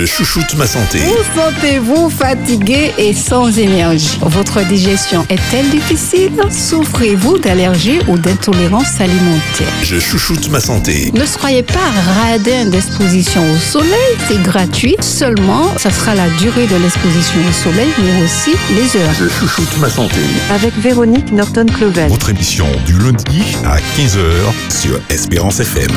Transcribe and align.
Je 0.00 0.06
chouchoute 0.06 0.54
ma 0.56 0.66
santé. 0.66 0.98
Vous 1.00 1.38
sentez-vous 1.38 2.08
fatigué 2.08 2.90
et 2.96 3.12
sans 3.12 3.58
énergie 3.58 4.18
Votre 4.22 4.66
digestion 4.66 5.26
est-elle 5.28 5.68
difficile 5.68 6.32
Souffrez-vous 6.50 7.36
d'allergies 7.36 7.98
ou 8.08 8.16
d'intolérance 8.16 8.98
alimentaire 8.98 9.68
Je 9.82 9.98
chouchoute 10.00 10.48
ma 10.48 10.58
santé. 10.58 11.12
Ne 11.12 11.26
soyez 11.26 11.62
pas 11.62 11.90
radin 12.18 12.70
d'exposition 12.70 13.42
au 13.52 13.56
soleil, 13.58 14.16
c'est 14.26 14.42
gratuit. 14.42 14.96
Seulement, 15.00 15.68
ça 15.76 15.90
sera 15.90 16.14
la 16.14 16.30
durée 16.38 16.66
de 16.66 16.76
l'exposition 16.76 17.40
au 17.46 17.52
soleil, 17.52 17.90
mais 18.02 18.24
aussi 18.24 18.52
les 18.74 18.98
heures. 18.98 19.12
Je 19.20 19.28
chouchoute 19.28 19.76
ma 19.80 19.90
santé. 19.90 20.20
avec 20.50 20.72
Véronique 20.78 21.30
Norton-Clovel. 21.30 22.08
Votre 22.08 22.30
émission 22.30 22.66
du 22.86 22.94
lundi 22.98 23.42
à 23.66 23.76
15h 23.98 24.80
sur 24.80 24.98
Espérance 25.10 25.60
FM. 25.60 25.90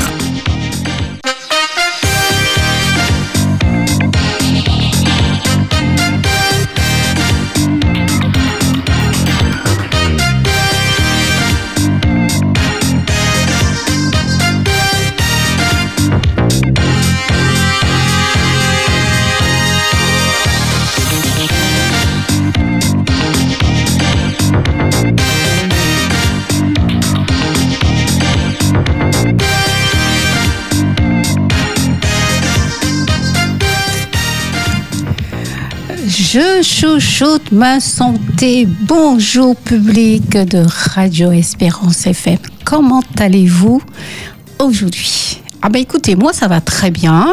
Chouchoute 36.80 37.52
ma 37.52 37.78
santé. 37.78 38.66
Bonjour 38.66 39.54
public 39.54 40.30
de 40.30 40.64
Radio 40.66 41.30
Espérance 41.30 42.04
FM. 42.04 42.38
Comment 42.64 43.02
allez-vous 43.16 43.80
aujourd'hui? 44.58 45.40
Ah 45.62 45.68
ben 45.68 45.80
écoutez, 45.80 46.16
moi 46.16 46.32
ça 46.32 46.48
va 46.48 46.60
très 46.60 46.90
bien. 46.90 47.32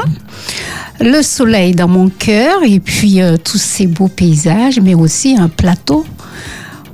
Le 0.99 1.23
soleil 1.23 1.73
dans 1.73 1.87
mon 1.87 2.09
cœur 2.09 2.59
et 2.63 2.79
puis 2.79 3.19
euh, 3.19 3.37
tous 3.37 3.57
ces 3.57 3.87
beaux 3.87 4.09
paysages, 4.09 4.79
mais 4.79 4.93
aussi 4.93 5.35
un 5.35 5.49
plateau, 5.49 6.05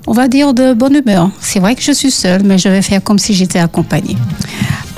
on 0.07 0.13
va 0.13 0.29
dire 0.29 0.53
de 0.53 0.73
bonne 0.73 0.95
humeur. 0.95 1.29
C'est 1.41 1.59
vrai 1.59 1.75
que 1.75 1.81
je 1.81 1.91
suis 1.91 2.11
seule, 2.11 2.44
mais 2.44 2.57
je 2.57 2.69
vais 2.69 2.81
faire 2.81 3.03
comme 3.03 3.19
si 3.19 3.33
j'étais 3.33 3.59
accompagnée. 3.59 4.16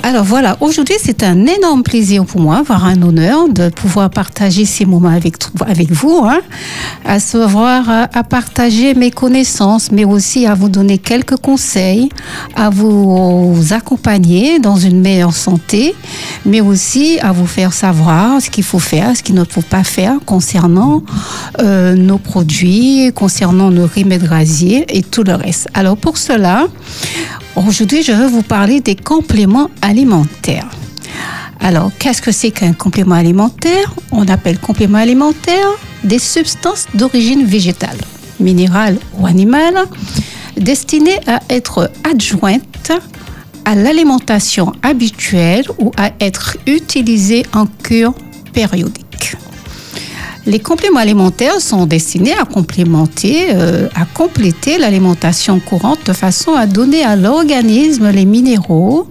Alors 0.02 0.24
voilà, 0.24 0.56
aujourd'hui 0.60 0.94
c'est 0.98 1.22
un 1.22 1.46
énorme 1.46 1.82
plaisir 1.82 2.24
pour 2.24 2.40
moi, 2.40 2.62
voire 2.66 2.86
un 2.86 3.02
honneur 3.02 3.48
de 3.50 3.68
pouvoir 3.68 4.08
partager 4.08 4.64
ces 4.64 4.86
moments 4.86 5.10
avec, 5.10 5.92
vous, 5.92 6.22
hein, 6.24 6.40
à 7.04 7.20
savoir 7.20 7.88
à, 7.88 8.08
à 8.14 8.24
partager 8.24 8.94
mes 8.94 9.10
connaissances, 9.10 9.92
mais 9.92 10.06
aussi 10.06 10.46
à 10.46 10.54
vous 10.54 10.70
donner 10.70 10.96
quelques 10.96 11.36
conseils, 11.36 12.08
à 12.56 12.70
vous 12.70 13.54
accompagner 13.72 14.58
dans 14.58 14.76
une 14.76 15.00
meilleure 15.00 15.34
santé, 15.34 15.94
mais 16.46 16.62
aussi 16.62 17.18
à 17.20 17.32
vous 17.32 17.46
faire 17.46 17.74
savoir 17.74 18.40
ce 18.40 18.48
qu'il 18.48 18.64
faut 18.64 18.78
faire, 18.78 19.14
ce 19.14 19.22
qu'il 19.22 19.34
ne 19.34 19.44
faut 19.44 19.60
pas 19.60 19.84
faire 19.84 20.14
concernant 20.24 21.02
euh, 21.60 21.94
nos 21.94 22.18
produits, 22.18 23.12
concernant 23.14 23.70
nos 23.70 23.86
remèdes 23.86 24.26
rasiers 24.26 24.86
et 24.88 25.02
tout 25.02 25.24
le 25.24 25.34
reste. 25.34 25.68
Alors 25.74 25.98
pour 25.98 26.16
cela, 26.16 26.68
Aujourd'hui, 27.56 28.02
je 28.02 28.12
vais 28.12 28.28
vous 28.28 28.42
parler 28.42 28.80
des 28.80 28.96
compléments 28.96 29.70
alimentaires. 29.82 30.68
Alors, 31.58 31.90
qu'est-ce 31.98 32.22
que 32.22 32.32
c'est 32.32 32.52
qu'un 32.52 32.72
complément 32.72 33.16
alimentaire? 33.16 33.92
On 34.12 34.26
appelle 34.28 34.58
complément 34.58 34.98
alimentaire 34.98 35.68
des 36.04 36.18
substances 36.18 36.86
d'origine 36.94 37.44
végétale, 37.44 37.98
minérale 38.38 38.98
ou 39.18 39.26
animale, 39.26 39.86
destinées 40.56 41.18
à 41.26 41.40
être 41.50 41.90
adjointes 42.08 42.92
à 43.64 43.74
l'alimentation 43.74 44.72
habituelle 44.82 45.64
ou 45.78 45.92
à 45.96 46.12
être 46.20 46.56
utilisées 46.66 47.44
en 47.52 47.66
cure 47.66 48.14
périodique. 48.52 49.09
Les 50.46 50.58
compléments 50.58 51.00
alimentaires 51.00 51.60
sont 51.60 51.84
destinés 51.84 52.32
à 52.32 52.44
complémenter, 52.44 53.48
euh, 53.50 53.88
à 53.94 54.06
compléter 54.06 54.78
l'alimentation 54.78 55.60
courante 55.60 56.06
de 56.06 56.14
façon 56.14 56.54
à 56.54 56.66
donner 56.66 57.04
à 57.04 57.14
l'organisme 57.14 58.10
les 58.10 58.24
minéraux, 58.24 59.06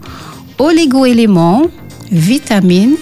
oligo-éléments, 0.58 1.64
vitamines 2.12 2.96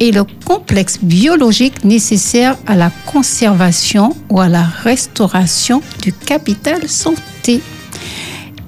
et 0.00 0.10
le 0.10 0.24
complexe 0.44 0.98
biologique 1.00 1.84
nécessaire 1.84 2.56
à 2.66 2.74
la 2.74 2.90
conservation 3.06 4.16
ou 4.30 4.40
à 4.40 4.48
la 4.48 4.64
restauration 4.64 5.80
du 6.02 6.12
capital 6.12 6.88
santé. 6.88 7.60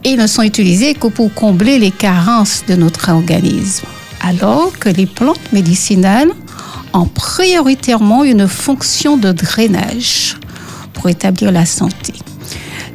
Ils 0.04 0.16
ne 0.16 0.26
sont 0.26 0.42
utilisés 0.42 0.94
que 0.94 1.08
pour 1.08 1.32
combler 1.34 1.78
les 1.78 1.90
carences 1.90 2.64
de 2.68 2.74
notre 2.74 3.10
organisme, 3.10 3.86
alors 4.20 4.72
que 4.78 4.88
les 4.88 5.06
plantes 5.06 5.52
médicinales 5.52 6.30
ont 6.92 7.06
prioritairement 7.06 8.24
une 8.24 8.48
fonction 8.48 9.16
de 9.16 9.32
drainage 9.32 10.36
pour 10.92 11.08
établir 11.08 11.52
la 11.52 11.66
santé. 11.66 12.14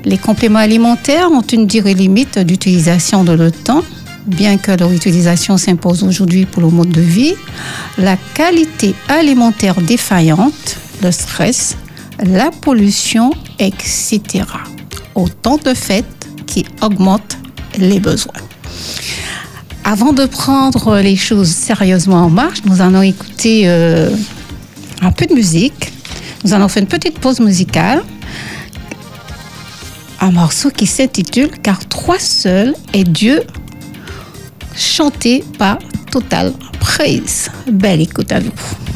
Les 0.05 0.17
compléments 0.17 0.59
alimentaires 0.59 1.31
ont 1.31 1.41
une 1.41 1.67
durée 1.67 1.93
limite 1.93 2.39
d'utilisation 2.39 3.23
de 3.23 3.33
le 3.33 3.51
temps, 3.51 3.83
bien 4.25 4.57
que 4.57 4.71
leur 4.71 4.91
utilisation 4.91 5.57
s'impose 5.57 6.03
aujourd'hui 6.03 6.45
pour 6.45 6.61
le 6.61 6.69
mode 6.69 6.91
de 6.91 7.01
vie. 7.01 7.35
La 7.97 8.17
qualité 8.33 8.93
alimentaire 9.07 9.81
défaillante, 9.81 10.77
le 11.01 11.11
stress, 11.11 11.75
la 12.23 12.51
pollution, 12.51 13.31
etc. 13.59 14.21
Autant 15.15 15.57
de 15.57 15.73
faits 15.73 16.05
qui 16.45 16.65
augmentent 16.81 17.37
les 17.77 17.99
besoins. 17.99 18.33
Avant 19.89 20.11
de 20.11 20.25
prendre 20.25 20.99
les 20.99 21.15
choses 21.15 21.47
sérieusement 21.47 22.25
en 22.25 22.29
marche, 22.29 22.59
nous 22.65 22.81
allons 22.81 23.01
écouter 23.01 23.69
euh, 23.69 24.09
un 25.01 25.13
peu 25.13 25.25
de 25.25 25.33
musique. 25.33 25.93
Nous 26.43 26.53
allons 26.53 26.67
faire 26.67 26.83
une 26.83 26.89
petite 26.89 27.19
pause 27.19 27.39
musicale. 27.39 28.03
Un 30.19 30.31
morceau 30.31 30.71
qui 30.71 30.85
s'intitule 30.85 31.51
Car 31.63 31.79
trois 31.87 32.19
seuls 32.19 32.75
est 32.91 33.05
Dieu, 33.05 33.43
chanté 34.75 35.41
par 35.57 35.79
Total 36.11 36.51
Praise. 36.81 37.49
Belle 37.71 38.01
écoute 38.01 38.33
à 38.33 38.41
vous. 38.41 38.86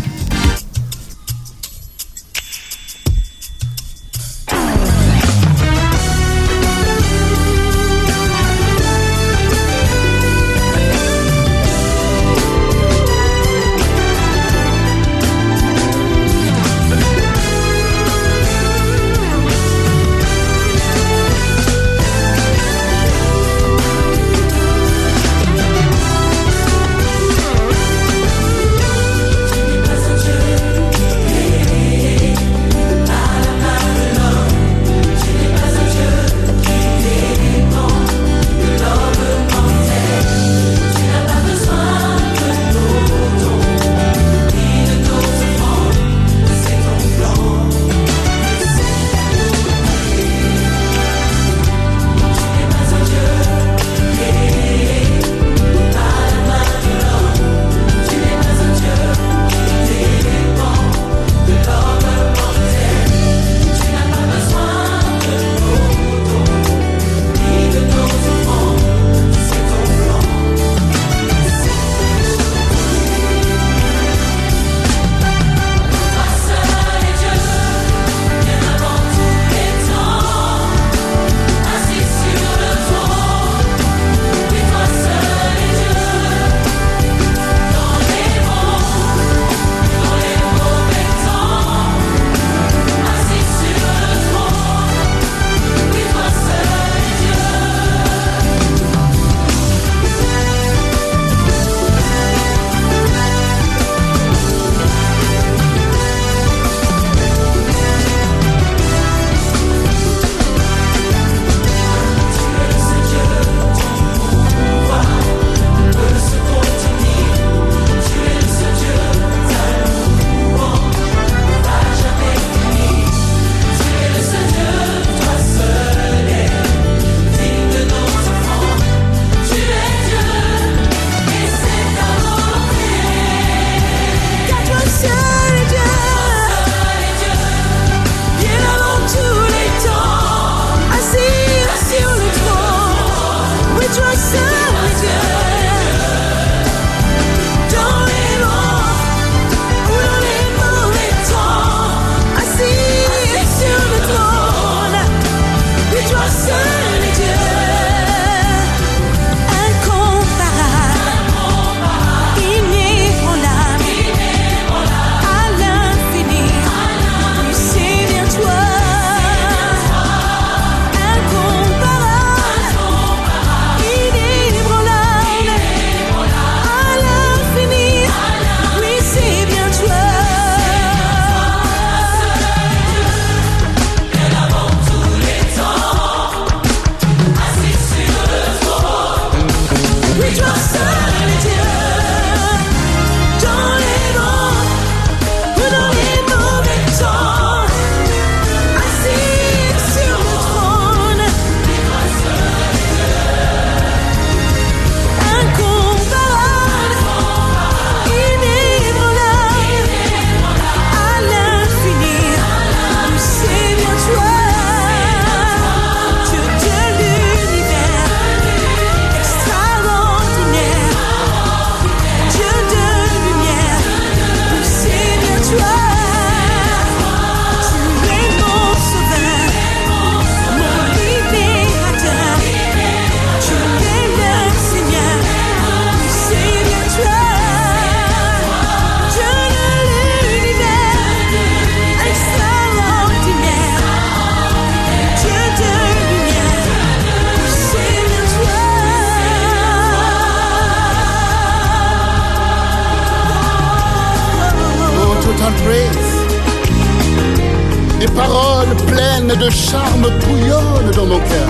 De 260.01 260.07
charme 260.07 260.19
bouillonnent 260.19 260.91
dans 260.95 261.05
mon 261.05 261.19
cœur. 261.19 261.49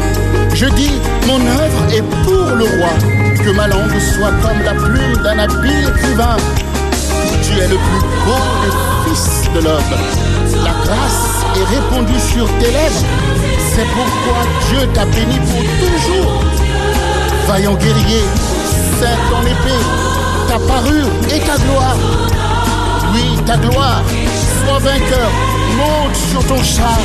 Je 0.53 0.65
dis, 0.67 0.91
mon 1.27 1.39
œuvre 1.39 1.93
est 1.93 2.03
pour 2.23 2.55
le 2.55 2.65
roi. 2.65 2.93
Que 3.43 3.51
ma 3.51 3.67
langue 3.67 3.99
soit 3.99 4.31
comme 4.41 4.61
la 4.63 4.73
plume 4.73 5.23
d'un 5.23 5.39
habile 5.39 5.89
écrivain. 5.89 6.37
Tu 7.43 7.57
es 7.57 7.67
le 7.67 7.77
plus 7.77 8.01
beau 8.25 8.41
des 8.63 9.09
fils 9.09 9.49
de 9.53 9.59
l'homme. 9.61 9.93
La 10.63 10.71
grâce 10.83 11.43
est 11.55 11.75
répandue 11.75 12.19
sur 12.19 12.47
tes 12.59 12.71
lèvres. 12.71 13.05
C'est 13.73 13.87
pourquoi 13.87 14.43
Dieu 14.69 14.87
t'a 14.93 15.05
béni 15.05 15.39
pour 15.39 15.63
toujours. 15.79 16.43
Vaillant 17.47 17.73
guerrier, 17.75 18.23
c'est 18.99 19.17
ton 19.29 19.41
épée, 19.41 19.83
ta 20.47 20.59
parure 20.59 21.09
et 21.33 21.39
ta 21.39 21.57
gloire. 21.57 21.97
Oui, 23.13 23.37
ta 23.45 23.57
gloire, 23.57 24.03
sois 24.71 24.79
vainqueur, 24.79 25.31
monte 25.75 26.15
sur 26.15 26.45
ton 26.47 26.63
char, 26.63 26.99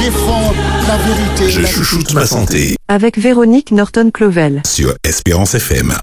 défends 0.00 0.52
la 0.86 0.96
vérité. 0.98 1.50
Je 1.50 1.60
la 1.60 1.68
chouchoute 1.68 2.12
ma 2.12 2.26
santé 2.26 2.76
Avec 2.88 3.18
Véronique 3.18 3.70
Norton-Clovel. 3.72 4.62
sur 4.66 4.94
Espérance 5.02 5.54
FM. 5.54 5.94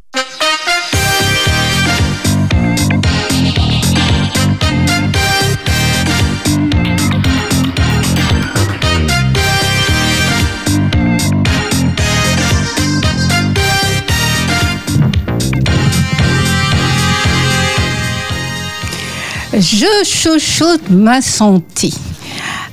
Je 19.64 19.86
chouchoute 20.04 20.90
ma 20.90 21.22
santé. 21.22 21.94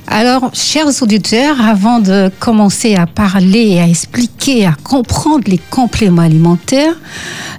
Alors, 0.07 0.53
chers 0.53 1.01
auditeurs, 1.01 1.55
avant 1.61 1.99
de 1.99 2.29
commencer 2.37 2.95
à 2.95 3.07
parler, 3.07 3.79
à 3.79 3.87
expliquer, 3.87 4.65
à 4.65 4.73
comprendre 4.73 5.45
les 5.47 5.57
compléments 5.57 6.23
alimentaires, 6.23 6.95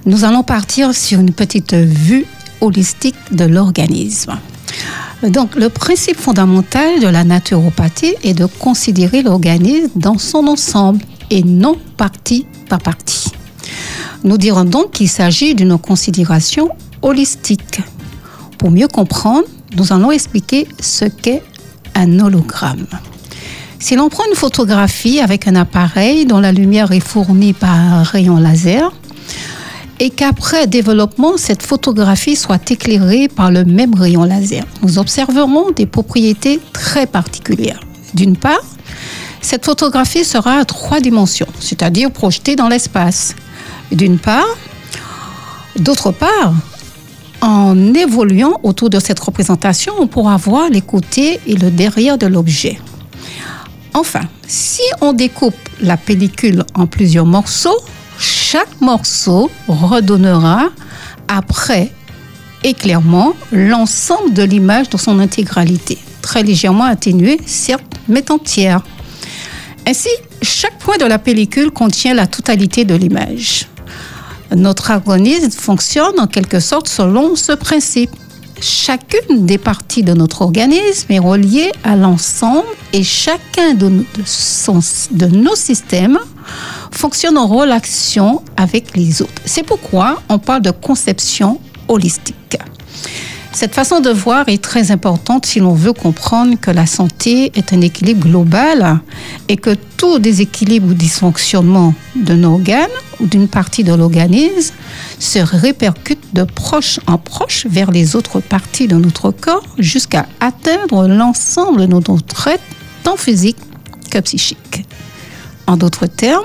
nous 0.05 0.23
allons 0.23 0.43
partir 0.43 0.93
sur 0.93 1.19
une 1.19 1.31
petite 1.31 1.73
vue 1.73 2.27
holistique 2.61 3.15
de 3.31 3.45
l'organisme. 3.45 4.37
Donc, 5.23 5.55
le 5.55 5.69
principe 5.69 6.17
fondamental 6.17 6.99
de 6.99 7.07
la 7.07 7.23
naturopathie 7.23 8.13
est 8.23 8.35
de 8.35 8.45
considérer 8.45 9.23
l'organisme 9.23 9.89
dans 9.95 10.19
son 10.19 10.45
ensemble 10.45 11.03
et 11.31 11.41
non 11.41 11.75
partie 11.97 12.45
par 12.69 12.81
partie. 12.81 13.31
Nous 14.23 14.37
dirons 14.37 14.65
donc 14.65 14.91
qu'il 14.91 15.09
s'agit 15.09 15.55
d'une 15.55 15.79
considération 15.79 16.69
holistique. 17.01 17.81
Pour 18.63 18.71
mieux 18.71 18.87
comprendre, 18.87 19.43
nous 19.75 19.91
allons 19.91 20.09
expliquer 20.09 20.69
ce 20.79 21.03
qu'est 21.03 21.43
un 21.95 22.21
hologramme. 22.21 22.87
Si 23.77 23.97
l'on 23.97 24.07
prend 24.07 24.23
une 24.29 24.37
photographie 24.37 25.19
avec 25.19 25.49
un 25.49 25.55
appareil 25.55 26.25
dont 26.25 26.39
la 26.39 26.53
lumière 26.53 26.93
est 26.93 27.01
fournie 27.01 27.51
par 27.51 27.75
un 27.75 28.03
rayon 28.03 28.37
laser, 28.37 28.93
et 29.99 30.09
qu'après 30.09 30.65
développement, 30.65 31.33
cette 31.35 31.61
photographie 31.61 32.37
soit 32.37 32.71
éclairée 32.71 33.27
par 33.27 33.51
le 33.51 33.65
même 33.65 33.95
rayon 33.95 34.23
laser, 34.23 34.63
nous 34.81 34.97
observerons 34.97 35.71
des 35.71 35.85
propriétés 35.85 36.61
très 36.71 37.05
particulières. 37.05 37.81
D'une 38.13 38.37
part, 38.37 38.63
cette 39.41 39.65
photographie 39.65 40.23
sera 40.23 40.59
à 40.59 40.63
trois 40.63 41.01
dimensions, 41.01 41.47
c'est-à-dire 41.59 42.11
projetée 42.11 42.55
dans 42.55 42.69
l'espace. 42.69 43.35
D'une 43.91 44.19
part, 44.19 44.47
d'autre 45.75 46.11
part, 46.11 46.53
en 47.43 47.93
évoluant 47.93 48.57
autour 48.63 48.89
de 48.89 48.99
cette 48.99 49.19
représentation, 49.19 49.93
on 49.99 50.07
pourra 50.07 50.37
voir 50.37 50.69
les 50.69 50.79
côtés 50.79 51.41
et 51.45 51.55
le 51.55 51.71
derrière 51.71 52.17
de 52.17 52.25
l'objet. 52.25 52.79
Enfin, 53.93 54.21
si 54.47 54.81
on 55.01 55.11
découpe 55.11 55.53
la 55.81 55.97
pellicule 55.97 56.63
en 56.73 56.87
plusieurs 56.87 57.25
morceaux, 57.25 57.77
chaque 58.17 58.79
morceau 58.79 59.51
redonnera 59.67 60.69
après 61.27 61.91
éclairement 62.63 63.33
l'ensemble 63.51 64.33
de 64.33 64.43
l'image 64.43 64.89
dans 64.89 64.97
son 64.97 65.19
intégralité, 65.19 65.97
très 66.21 66.43
légèrement 66.43 66.85
atténuée, 66.85 67.41
certes, 67.45 67.83
mais 68.07 68.31
entière. 68.31 68.81
Ainsi, 69.85 70.09
chaque 70.41 70.79
point 70.79 70.97
de 70.97 71.05
la 71.05 71.19
pellicule 71.19 71.71
contient 71.71 72.13
la 72.13 72.25
totalité 72.25 72.85
de 72.85 72.95
l'image. 72.95 73.67
Notre 74.55 74.91
organisme 74.91 75.49
fonctionne 75.51 76.19
en 76.19 76.27
quelque 76.27 76.59
sorte 76.59 76.87
selon 76.87 77.35
ce 77.35 77.53
principe. 77.53 78.11
Chacune 78.61 79.45
des 79.45 79.57
parties 79.57 80.03
de 80.03 80.13
notre 80.13 80.41
organisme 80.43 81.11
est 81.11 81.19
reliée 81.19 81.71
à 81.83 81.95
l'ensemble 81.95 82.67
et 82.93 83.03
chacun 83.03 83.73
de, 83.73 83.89
nos- 85.27 85.55
systèmes 85.55 86.19
fonctionne 86.91 87.37
en 87.37 87.47
relation 87.47 88.41
avec 88.55 88.95
les 88.95 89.21
autres. 89.21 89.31
C'est 89.45 89.63
pourquoi 89.63 90.21
on 90.29 90.39
parle 90.39 90.61
de 90.61 90.71
conception 90.71 91.59
holistique. 91.87 92.57
Cette 93.53 93.75
façon 93.75 93.99
de 93.99 94.09
voir 94.09 94.49
est 94.49 94.61
très 94.61 94.89
importante 94.89 95.45
si 95.45 95.59
l'on 95.59 95.75
veut 95.75 95.93
comprendre 95.93 96.59
que 96.59 96.71
la 96.71 96.87
santé 96.87 97.51
est 97.53 97.71
un 97.71 97.81
équilibre 97.81 98.27
global 98.27 98.99
et 99.47 99.57
que 99.57 99.75
tout 99.95 100.17
déséquilibre 100.17 100.87
ou 100.89 100.93
dysfonctionnement 100.95 101.93
d'un 102.15 102.43
organe 102.45 102.89
ou 103.19 103.27
d'une 103.27 103.47
partie 103.47 103.83
de 103.83 103.93
l'organisme 103.93 104.73
se 105.19 105.37
répercute 105.37 106.33
de 106.33 106.43
proche 106.43 106.99
en 107.05 107.19
proche 107.19 107.67
vers 107.69 107.91
les 107.91 108.15
autres 108.15 108.39
parties 108.39 108.87
de 108.87 108.95
notre 108.95 109.29
corps 109.29 109.67
jusqu'à 109.77 110.25
atteindre 110.39 111.07
l'ensemble 111.07 111.81
de 111.81 111.93
notre 111.93 112.47
être, 112.47 112.63
tant 113.03 113.17
physique 113.17 113.57
que 114.09 114.17
psychique. 114.17 114.83
En 115.67 115.77
d'autres 115.77 116.07
termes, 116.07 116.43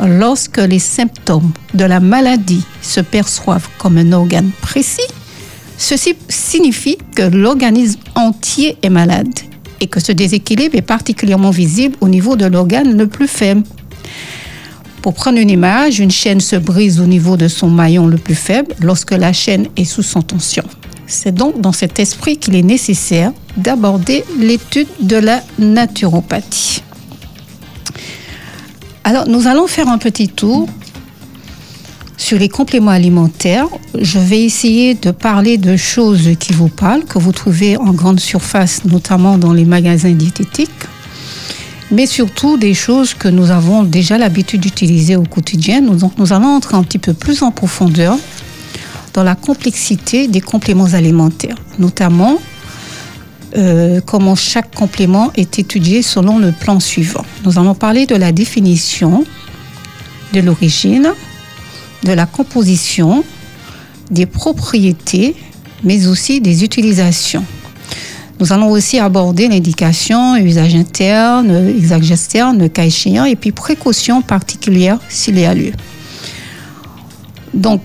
lorsque 0.00 0.58
les 0.58 0.80
symptômes 0.80 1.52
de 1.74 1.84
la 1.84 2.00
maladie 2.00 2.64
se 2.82 3.00
perçoivent 3.00 3.68
comme 3.78 3.96
un 3.96 4.10
organe 4.12 4.50
précis, 4.60 5.06
Ceci 5.80 6.14
signifie 6.28 6.98
que 7.16 7.22
l'organisme 7.22 8.00
entier 8.14 8.76
est 8.82 8.90
malade 8.90 9.32
et 9.80 9.86
que 9.86 9.98
ce 9.98 10.12
déséquilibre 10.12 10.76
est 10.76 10.82
particulièrement 10.82 11.50
visible 11.50 11.96
au 12.02 12.08
niveau 12.08 12.36
de 12.36 12.44
l'organe 12.44 12.98
le 12.98 13.06
plus 13.06 13.26
faible. 13.26 13.62
Pour 15.00 15.14
prendre 15.14 15.38
une 15.38 15.48
image, 15.48 15.98
une 15.98 16.10
chaîne 16.10 16.40
se 16.40 16.56
brise 16.56 17.00
au 17.00 17.06
niveau 17.06 17.38
de 17.38 17.48
son 17.48 17.70
maillon 17.70 18.06
le 18.08 18.18
plus 18.18 18.34
faible 18.34 18.74
lorsque 18.82 19.12
la 19.12 19.32
chaîne 19.32 19.68
est 19.78 19.86
sous 19.86 20.02
son 20.02 20.20
tension. 20.20 20.64
C'est 21.06 21.34
donc 21.34 21.62
dans 21.62 21.72
cet 21.72 21.98
esprit 21.98 22.36
qu'il 22.36 22.56
est 22.56 22.62
nécessaire 22.62 23.32
d'aborder 23.56 24.22
l'étude 24.38 24.88
de 25.00 25.16
la 25.16 25.42
naturopathie. 25.58 26.82
Alors, 29.02 29.26
nous 29.26 29.46
allons 29.46 29.66
faire 29.66 29.88
un 29.88 29.96
petit 29.98 30.28
tour 30.28 30.68
sur 32.20 32.38
les 32.38 32.50
compléments 32.50 32.90
alimentaires. 32.90 33.66
Je 33.98 34.18
vais 34.18 34.42
essayer 34.42 34.94
de 34.94 35.10
parler 35.10 35.56
de 35.56 35.76
choses 35.76 36.28
qui 36.38 36.52
vous 36.52 36.68
parlent, 36.68 37.04
que 37.04 37.18
vous 37.18 37.32
trouvez 37.32 37.78
en 37.78 37.92
grande 37.92 38.20
surface, 38.20 38.84
notamment 38.84 39.38
dans 39.38 39.54
les 39.54 39.64
magasins 39.64 40.12
diététiques, 40.12 40.84
mais 41.90 42.06
surtout 42.06 42.58
des 42.58 42.74
choses 42.74 43.14
que 43.14 43.26
nous 43.26 43.50
avons 43.50 43.84
déjà 43.84 44.18
l'habitude 44.18 44.60
d'utiliser 44.60 45.16
au 45.16 45.22
quotidien. 45.22 45.80
Nous, 45.80 46.32
allons 46.32 46.48
entrer 46.48 46.76
un 46.76 46.82
petit 46.82 46.98
peu 46.98 47.14
plus 47.14 47.42
en 47.42 47.50
profondeur 47.50 48.18
dans 49.14 49.24
la 49.24 49.34
complexité 49.34 50.28
des 50.28 50.42
compléments 50.42 50.92
alimentaires, 50.92 51.56
notamment 51.78 52.38
euh, 53.56 54.00
comment 54.04 54.36
chaque 54.36 54.72
complément 54.74 55.32
est 55.36 55.58
étudié 55.58 56.02
selon 56.02 56.38
le 56.38 56.52
plan 56.52 56.80
suivant. 56.80 57.24
Nous 57.44 57.58
allons 57.58 57.74
parler 57.74 58.04
de 58.04 58.14
la 58.14 58.30
définition, 58.30 59.24
de 60.34 60.40
l'origine, 60.40 61.12
de 62.04 62.12
la 62.12 62.26
composition, 62.26 63.24
des 64.10 64.26
propriétés, 64.26 65.34
mais 65.84 66.06
aussi 66.06 66.40
des 66.40 66.64
utilisations. 66.64 67.44
Nous 68.40 68.52
allons 68.54 68.70
aussi 68.70 68.98
aborder 68.98 69.48
l'indication, 69.48 70.36
usage 70.36 70.74
interne, 70.74 71.74
usage 71.78 72.10
externe, 72.10 72.70
cas 72.70 72.84
échéant, 72.84 73.26
et 73.26 73.36
puis 73.36 73.52
précautions 73.52 74.22
particulières 74.22 74.98
s'il 75.10 75.38
y 75.38 75.44
a 75.44 75.54
lieu. 75.54 75.72
Donc, 77.52 77.82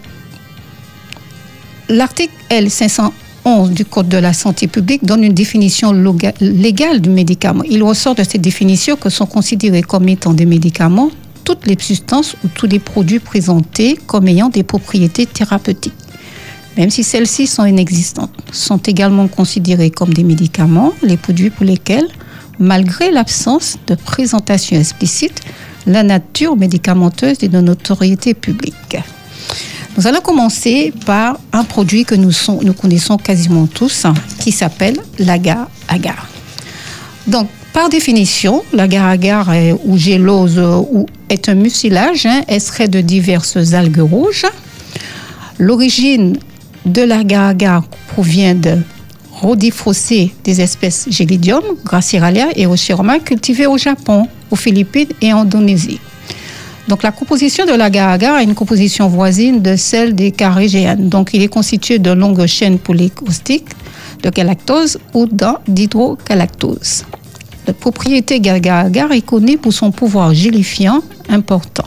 l'article 1.89 2.34
L511 2.50 3.74
du 3.74 3.84
Code 3.84 4.07
de 4.07 4.17
la 4.17 4.31
santé 4.31 4.67
publique 4.67 5.03
donne 5.03 5.25
une 5.25 5.34
définition 5.34 5.91
légale 6.39 7.01
du 7.01 7.10
médicament. 7.10 7.63
Il 7.69 7.84
ressort 7.84 8.15
de 8.15 8.24
cette 8.24 8.41
définition 8.41 8.95
que 8.95 9.10
sont 9.10 9.25
considérés 9.25 9.81
comme 9.81 10.07
étant 10.07 10.34
des 10.34 10.45
médicaments 10.45 11.12
toutes 11.45 11.65
les 11.67 11.77
substances 11.79 12.35
ou 12.43 12.47
tous 12.49 12.65
les 12.67 12.79
produits 12.79 13.19
présentés 13.19 13.97
comme 14.07 14.27
ayant 14.27 14.49
des 14.49 14.63
propriétés 14.63 15.25
thérapeutiques, 15.25 15.93
même 16.77 16.89
si 16.89 17.03
celles-ci 17.03 17.47
sont 17.47 17.65
inexistantes, 17.65 18.33
sont 18.51 18.77
également 18.79 19.27
considérés 19.29 19.91
comme 19.91 20.13
des 20.13 20.23
médicaments 20.23 20.91
les 21.03 21.15
produits 21.17 21.49
pour 21.51 21.65
lesquels, 21.65 22.07
malgré 22.59 23.11
l'absence 23.11 23.77
de 23.87 23.95
présentation 23.95 24.77
explicite, 24.77 25.39
la 25.87 26.03
nature 26.03 26.57
médicamenteuse 26.57 27.37
est 27.43 27.47
de 27.47 27.61
notoriété 27.61 28.33
publique. 28.33 28.97
Nous 29.97 30.07
allons 30.07 30.19
commencer 30.21 30.91
par 31.05 31.37
un 31.53 31.63
produit 31.63 32.03
que 32.03 32.15
nous, 32.15 32.31
sont- 32.31 32.59
nous 32.63 32.73
connaissons 32.73 33.17
quasiment 33.17 33.67
tous, 33.67 34.03
hein, 34.03 34.13
qui 34.39 34.51
s'appelle 34.51 34.97
l'agar-agar. 35.19 36.27
Donc, 37.27 37.47
par 37.75 37.89
définition, 37.89 38.63
l'agar-agar 38.72 39.51
ou 39.84 39.98
gélose 39.98 40.58
ou 40.60 41.08
est 41.27 41.50
un 41.50 41.55
mucilage. 41.55 42.25
hein, 42.25 42.41
elle 42.48 42.62
serait 42.62 42.88
de 42.88 43.01
diverses 43.01 43.74
algues 43.74 44.00
rouges. 44.00 44.46
L'origine 45.60 46.38
de 46.86 47.01
l'agar-agar 47.01 47.84
provient 48.08 48.55
de 48.55 48.77
Rhodiphrosé 49.41 50.34
des 50.46 50.62
espèces 50.62 51.08
Gelidium, 51.10 51.63
Graciralia 51.84 52.48
et 52.55 52.65
Rochiroma 52.65 53.20
cultivées 53.20 53.67
au 53.67 53.77
Japon, 53.77 54.29
aux 54.51 54.55
Philippines 54.55 55.10
et 55.22 55.34
en 55.34 55.39
Indonésie. 55.41 56.00
Donc 56.88 57.03
la 57.03 57.12
composition 57.12 57.65
de 57.65 57.74
l'agar-agar 57.74 58.39
est 58.39 58.46
une 58.46 58.55
composition 58.55 59.10
voisine 59.10 59.62
de 59.62 59.75
celle 59.75 60.15
des 60.15 60.32
carrégéanes. 60.32 61.10
Donc 61.10 61.32
il 61.34 61.41
est 61.41 61.50
constitué 61.50 62.00
de 62.00 62.12
longues 62.12 62.46
chaînes 62.46 62.79
polycaustiques 62.79 63.67
de 64.24 64.29
galactose 64.29 64.98
ou 65.13 65.25
d'un- 65.25 65.58
La 67.67 67.74
propriété 67.74 68.36
agar-agar 68.36 69.12
est 69.12 69.25
connue 69.25 69.57
pour 69.57 69.74
son 69.74 69.91
pouvoir 69.91 70.34
gélifiant 70.34 71.01
important. 71.29 71.86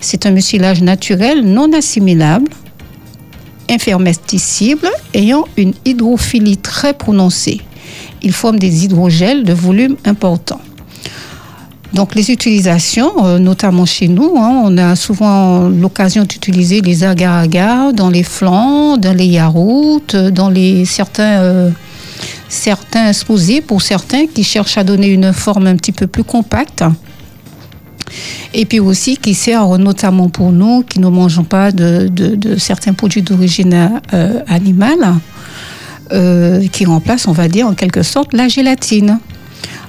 C'est 0.00 0.26
un 0.26 0.30
mucilage 0.30 0.82
naturel 0.82 1.44
non 1.44 1.72
assimilable, 1.72 2.50
infermesticible, 3.68 4.88
ayant 5.14 5.46
une 5.56 5.72
hydrophilie 5.84 6.58
très 6.58 6.94
prononcée. 6.94 7.60
Il 8.22 8.32
forme 8.32 8.58
des 8.58 8.84
hydrogels 8.84 9.44
de 9.44 9.52
volume 9.52 9.96
important. 10.04 10.60
Donc 11.94 12.14
les 12.14 12.30
utilisations, 12.30 13.24
euh, 13.24 13.38
notamment 13.38 13.86
chez 13.86 14.08
nous, 14.08 14.34
hein, 14.36 14.62
on 14.64 14.76
a 14.78 14.96
souvent 14.96 15.68
l'occasion 15.68 16.24
d'utiliser 16.24 16.80
les 16.80 17.04
agar-agar 17.04 17.92
dans 17.92 18.10
les 18.10 18.24
flancs, 18.24 18.96
dans 18.96 19.12
les 19.12 19.26
yaourts, 19.26 20.02
dans 20.32 20.50
les 20.50 20.84
certains 20.84 21.40
euh, 21.40 21.70
certains 22.48 23.08
exposés 23.08 23.60
pour 23.60 23.82
certains 23.82 24.26
qui 24.26 24.44
cherchent 24.44 24.78
à 24.78 24.84
donner 24.84 25.08
une 25.08 25.32
forme 25.32 25.66
un 25.66 25.76
petit 25.76 25.92
peu 25.92 26.06
plus 26.06 26.24
compacte. 26.24 26.84
Et 28.52 28.64
puis 28.64 28.80
aussi 28.80 29.16
qui 29.16 29.34
sert 29.34 29.66
notamment 29.78 30.28
pour 30.28 30.52
nous 30.52 30.82
qui 30.82 31.00
ne 31.00 31.08
mangeons 31.08 31.44
pas 31.44 31.72
de, 31.72 32.10
certains 32.58 32.92
produits 32.92 33.22
d'origine 33.22 34.00
euh, 34.12 34.40
animale, 34.46 35.14
euh, 36.12 36.66
qui 36.68 36.84
remplacent, 36.84 37.26
on 37.28 37.32
va 37.32 37.48
dire, 37.48 37.66
en 37.66 37.74
quelque 37.74 38.02
sorte, 38.02 38.34
la 38.34 38.48
gélatine. 38.48 39.18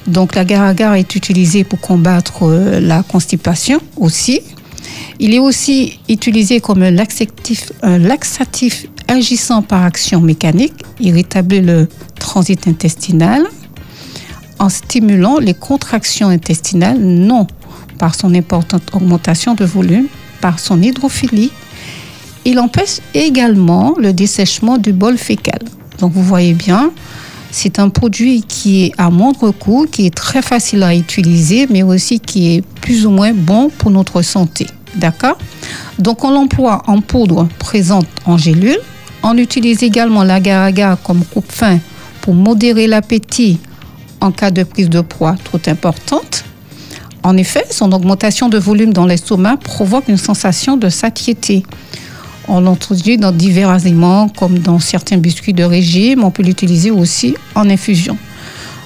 Donc 0.07 0.35
l'agar-agar 0.35 0.95
est 0.95 1.15
utilisé 1.15 1.63
pour 1.63 1.79
combattre 1.79 2.43
euh, 2.43 2.79
la 2.79 3.03
constipation 3.03 3.79
aussi. 3.97 4.41
Il 5.19 5.33
est 5.33 5.39
aussi 5.39 5.99
utilisé 6.09 6.59
comme 6.59 6.83
un 6.83 6.91
laxatif, 6.91 7.71
laxatif 7.83 8.87
agissant 9.07 9.61
par 9.61 9.83
action 9.83 10.21
mécanique. 10.21 10.73
Il 10.99 11.13
rétablit 11.13 11.61
le 11.61 11.87
transit 12.19 12.67
intestinal 12.67 13.43
en 14.59 14.69
stimulant 14.69 15.39
les 15.39 15.53
contractions 15.53 16.29
intestinales, 16.29 16.99
non 16.99 17.47
par 17.97 18.15
son 18.15 18.33
importante 18.33 18.83
augmentation 18.93 19.53
de 19.53 19.65
volume, 19.65 20.07
par 20.41 20.59
son 20.59 20.81
hydrophilie. 20.81 21.51
Il 22.45 22.59
empêche 22.59 22.99
également 23.13 23.95
le 23.97 24.13
dessèchement 24.13 24.77
du 24.77 24.93
bol 24.93 25.17
fécal. 25.17 25.59
Donc 25.99 26.11
vous 26.13 26.23
voyez 26.23 26.53
bien, 26.53 26.91
c'est 27.51 27.79
un 27.79 27.89
produit 27.89 28.43
qui 28.43 28.85
est 28.85 28.91
à 28.97 29.09
moindre 29.09 29.51
coût, 29.51 29.87
qui 29.89 30.05
est 30.05 30.13
très 30.13 30.41
facile 30.41 30.83
à 30.83 30.93
utiliser, 30.93 31.67
mais 31.69 31.83
aussi 31.83 32.19
qui 32.19 32.55
est 32.55 32.61
plus 32.81 33.05
ou 33.05 33.11
moins 33.11 33.33
bon 33.33 33.69
pour 33.77 33.91
notre 33.91 34.21
santé. 34.21 34.67
D'accord 34.95 35.37
Donc 35.99 36.23
on 36.23 36.31
l'emploie 36.31 36.83
en 36.87 37.01
poudre 37.01 37.47
présente 37.59 38.07
en 38.25 38.37
gélule. 38.37 38.79
On 39.23 39.37
utilise 39.37 39.83
également 39.83 40.23
l'agar-agar 40.23 40.97
comme 41.01 41.23
coupe-fin 41.25 41.79
pour 42.21 42.33
modérer 42.33 42.87
l'appétit 42.87 43.59
en 44.21 44.31
cas 44.31 44.51
de 44.51 44.63
prise 44.63 44.89
de 44.89 45.01
poids 45.01 45.35
trop 45.43 45.59
importante. 45.67 46.45
En 47.23 47.37
effet, 47.37 47.65
son 47.71 47.91
augmentation 47.91 48.49
de 48.49 48.57
volume 48.57 48.93
dans 48.93 49.05
l'estomac 49.05 49.57
provoque 49.57 50.07
une 50.07 50.17
sensation 50.17 50.77
de 50.77 50.89
satiété. 50.89 51.63
On 52.47 52.61
l'introduit 52.61 53.17
dans 53.17 53.31
divers 53.31 53.69
aliments, 53.69 54.29
comme 54.29 54.59
dans 54.59 54.77
certains 54.77 55.17
biscuits 55.17 55.53
de 55.53 55.63
régime. 55.63 56.23
On 56.23 56.29
peut 56.29 56.43
l'utiliser 56.43 56.91
aussi 56.91 57.35
en 57.55 57.67
infusion. 57.69 58.17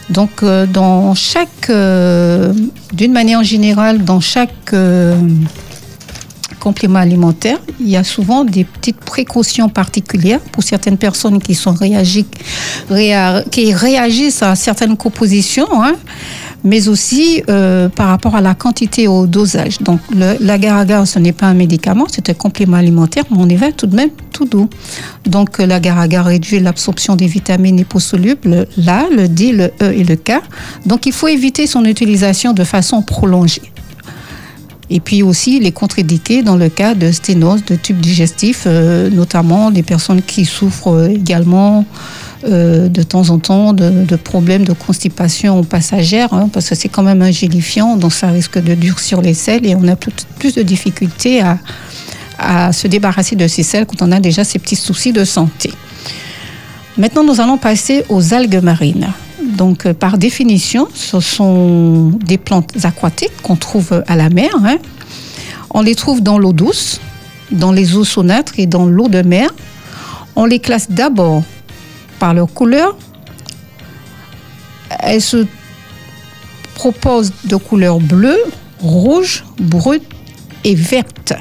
Donc, 0.10 0.42
euh, 0.42 0.66
dans 0.66 1.14
chaque, 1.14 1.70
euh, 1.70 2.54
d'une 2.94 3.12
manière 3.12 3.44
générale, 3.44 4.04
dans 4.06 4.22
chaque 4.22 4.74
euh, 4.74 5.16
complément 6.60 7.00
alimentaire, 7.00 7.58
il 7.80 7.90
y 7.90 7.98
a 7.98 8.04
souvent 8.04 8.44
des 8.44 8.64
petites 8.64 9.00
précautions 9.00 9.70
particulières 9.70 10.40
pour 10.40 10.64
certaines 10.64 10.98
personnes 10.98 11.40
qui 11.40 11.56
sont 11.56 11.74
qui 13.52 13.74
réagissent 13.74 14.44
à 14.44 14.56
certaines 14.56 14.98
compositions, 14.98 15.68
hein, 15.84 15.96
mais 16.64 16.88
aussi 16.88 17.42
euh, 17.50 17.90
par 17.90 18.10
rapport 18.10 18.36
à 18.36 18.42
la 18.42 18.54
quantité 18.54 19.04
et 19.04 19.08
au 19.08 19.28
dosage. 19.28 19.80
Donc 19.80 20.00
l'agar-agar, 20.40 21.08
ce 21.08 21.20
n'est 21.20 21.32
pas 21.32 21.48
un 21.48 21.54
médicament, 21.54 22.06
c'est 22.12 22.30
un 22.30 22.34
complément 22.34 22.78
alimentaire, 22.78 23.24
mais 23.32 23.38
on 23.40 23.48
y 23.48 23.56
va 23.56 23.72
tout 23.72 23.88
de 23.88 23.96
même 23.96 24.10
tout 24.32 24.46
doux. 24.46 24.70
Donc 25.26 25.60
euh, 25.60 25.66
l'agar-agar 25.66 26.26
réduit 26.26 26.60
l'absorption 26.60 27.16
des 27.16 27.28
vitamines 27.28 27.78
liposolubles, 27.78 28.68
l'A, 28.78 29.06
le 29.10 29.28
D, 29.28 29.52
le 29.52 29.72
E 29.82 29.92
et 29.94 30.04
le 30.04 30.16
K. 30.16 30.34
Donc 30.86 31.06
il 31.06 31.14
faut 31.14 31.28
éviter 31.28 31.68
son 31.68 31.86
utilisation 31.86 32.54
de 32.54 32.64
façon 32.64 33.02
prolongée. 33.02 33.62
Et 34.92 35.00
puis 35.00 35.22
aussi 35.22 35.60
les 35.60 35.72
contre-indiqués 35.72 36.42
dans 36.42 36.56
le 36.56 36.70
cas 36.70 36.96
de 36.96 37.12
sténose 37.12 37.64
de 37.66 37.76
tube 37.76 38.00
digestif, 38.00 38.64
euh, 38.66 39.10
notamment 39.10 39.70
les 39.70 39.84
personnes 39.84 40.22
qui 40.22 40.46
souffrent 40.46 41.10
également 41.10 41.86
euh, 42.46 42.88
de 42.88 43.04
temps 43.04 43.30
en 43.30 43.38
temps 43.38 43.74
de, 43.74 44.16
problèmes 44.16 44.64
de 44.64 44.74
constipation 44.74 45.64
passagère, 45.64 46.34
hein, 46.34 46.50
parce 46.52 46.70
que 46.70 46.76
c'est 46.76 46.90
quand 46.90 47.04
même 47.04 47.22
un 47.22 47.32
gélifiant, 47.32 47.98
donc 47.98 48.14
ça 48.14 48.30
risque 48.30 48.58
de 48.58 48.74
durcir 48.74 49.22
les 49.22 49.34
selles 49.34 49.66
et 49.66 49.76
on 49.76 49.88
a 49.88 49.96
plus, 49.96 50.12
plus 50.40 50.56
de 50.56 50.64
difficultés 50.64 51.42
à, 51.42 51.60
à 52.40 52.74
se 52.74 52.88
débarrasser 52.88 53.36
de 53.36 53.48
ces 53.48 53.64
selles 53.64 53.86
quand 53.86 54.02
on 54.02 54.12
a 54.12 54.20
déjà 54.20 54.44
ces 54.44 54.58
petits 54.58 54.76
soucis 54.76 55.12
de 55.12 55.24
santé. 55.24 55.72
Maintenant, 56.98 57.24
nous 57.24 57.40
allons 57.40 57.58
passer 57.58 58.04
aux 58.10 58.34
algues 58.34 58.62
marines. 58.64 59.14
Donc, 59.60 59.86
euh, 59.86 59.94
par 59.94 60.18
définition, 60.18 60.88
ce 60.94 61.20
sont 61.20 62.12
des 62.26 62.38
plantes 62.38 62.72
aquatiques 62.86 63.42
qu'on 63.44 63.58
trouve 63.58 64.04
à 64.08 64.16
la 64.16 64.30
mer. 64.30 64.52
hein. 64.64 64.78
On 65.72 65.82
les 65.82 65.96
trouve 65.96 66.24
dans 66.24 66.40
l'eau 66.40 66.54
douce, 66.54 67.02
dans 67.52 67.74
les 67.74 67.98
eaux 67.98 68.06
saunâtres 68.06 68.54
et 68.58 68.68
dans 68.68 68.86
l'eau 68.86 69.10
de 69.10 69.22
mer. 69.22 69.50
On 70.38 70.46
les 70.46 70.60
classe 70.60 70.90
d'abord 70.90 71.44
par 72.20 72.34
leur 72.34 72.48
couleur. 72.54 72.96
Elles 75.02 75.22
se 75.22 75.46
proposent 76.74 77.34
de 77.44 77.58
couleurs 77.58 78.00
bleues, 78.00 78.42
rouges, 78.80 79.44
brutes 79.60 80.08
et 80.64 80.76
vertes. 80.76 81.34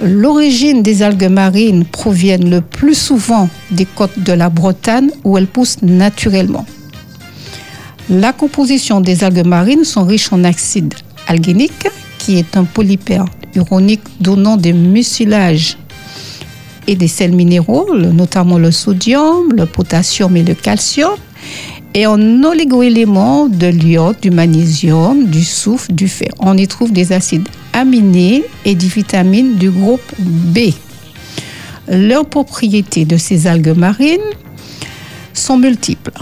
L'origine 0.00 0.82
des 0.84 1.02
algues 1.02 1.28
marines 1.28 1.84
provient 1.86 2.38
le 2.38 2.60
plus 2.60 2.94
souvent 2.94 3.48
des 3.72 3.84
côtes 3.84 4.20
de 4.20 4.32
la 4.32 4.48
Bretagne 4.48 5.10
où 5.24 5.36
elles 5.36 5.48
poussent 5.48 5.82
naturellement. 5.82 6.66
La 8.10 8.34
composition 8.34 9.00
des 9.00 9.24
algues 9.24 9.46
marines 9.46 9.84
sont 9.84 10.04
riches 10.04 10.30
en 10.30 10.44
acide 10.44 10.92
algénique, 11.26 11.88
qui 12.18 12.36
est 12.36 12.56
un 12.56 12.64
polypère 12.64 13.24
uronique 13.54 14.02
donnant 14.20 14.58
des 14.58 14.74
mucilages 14.74 15.78
et 16.86 16.96
des 16.96 17.08
sels 17.08 17.32
minéraux, 17.32 17.94
notamment 17.96 18.58
le 18.58 18.70
sodium, 18.70 19.54
le 19.54 19.64
potassium 19.64 20.36
et 20.36 20.42
le 20.42 20.54
calcium, 20.54 21.14
et 21.94 22.06
en 22.06 22.42
oligoéléments 22.42 23.48
de 23.48 23.68
l'iode, 23.68 24.20
du 24.20 24.30
magnésium, 24.30 25.24
du 25.24 25.42
soufre, 25.42 25.90
du 25.90 26.08
fer. 26.08 26.28
On 26.40 26.58
y 26.58 26.68
trouve 26.68 26.92
des 26.92 27.12
acides 27.12 27.48
aminés 27.72 28.44
et 28.66 28.74
des 28.74 28.86
vitamines 28.86 29.54
du 29.54 29.70
groupe 29.70 30.12
B. 30.18 30.58
Leurs 31.88 32.26
propriétés 32.26 33.06
de 33.06 33.16
ces 33.16 33.46
algues 33.46 33.76
marines 33.76 34.20
sont 35.32 35.56
multiples. 35.56 36.12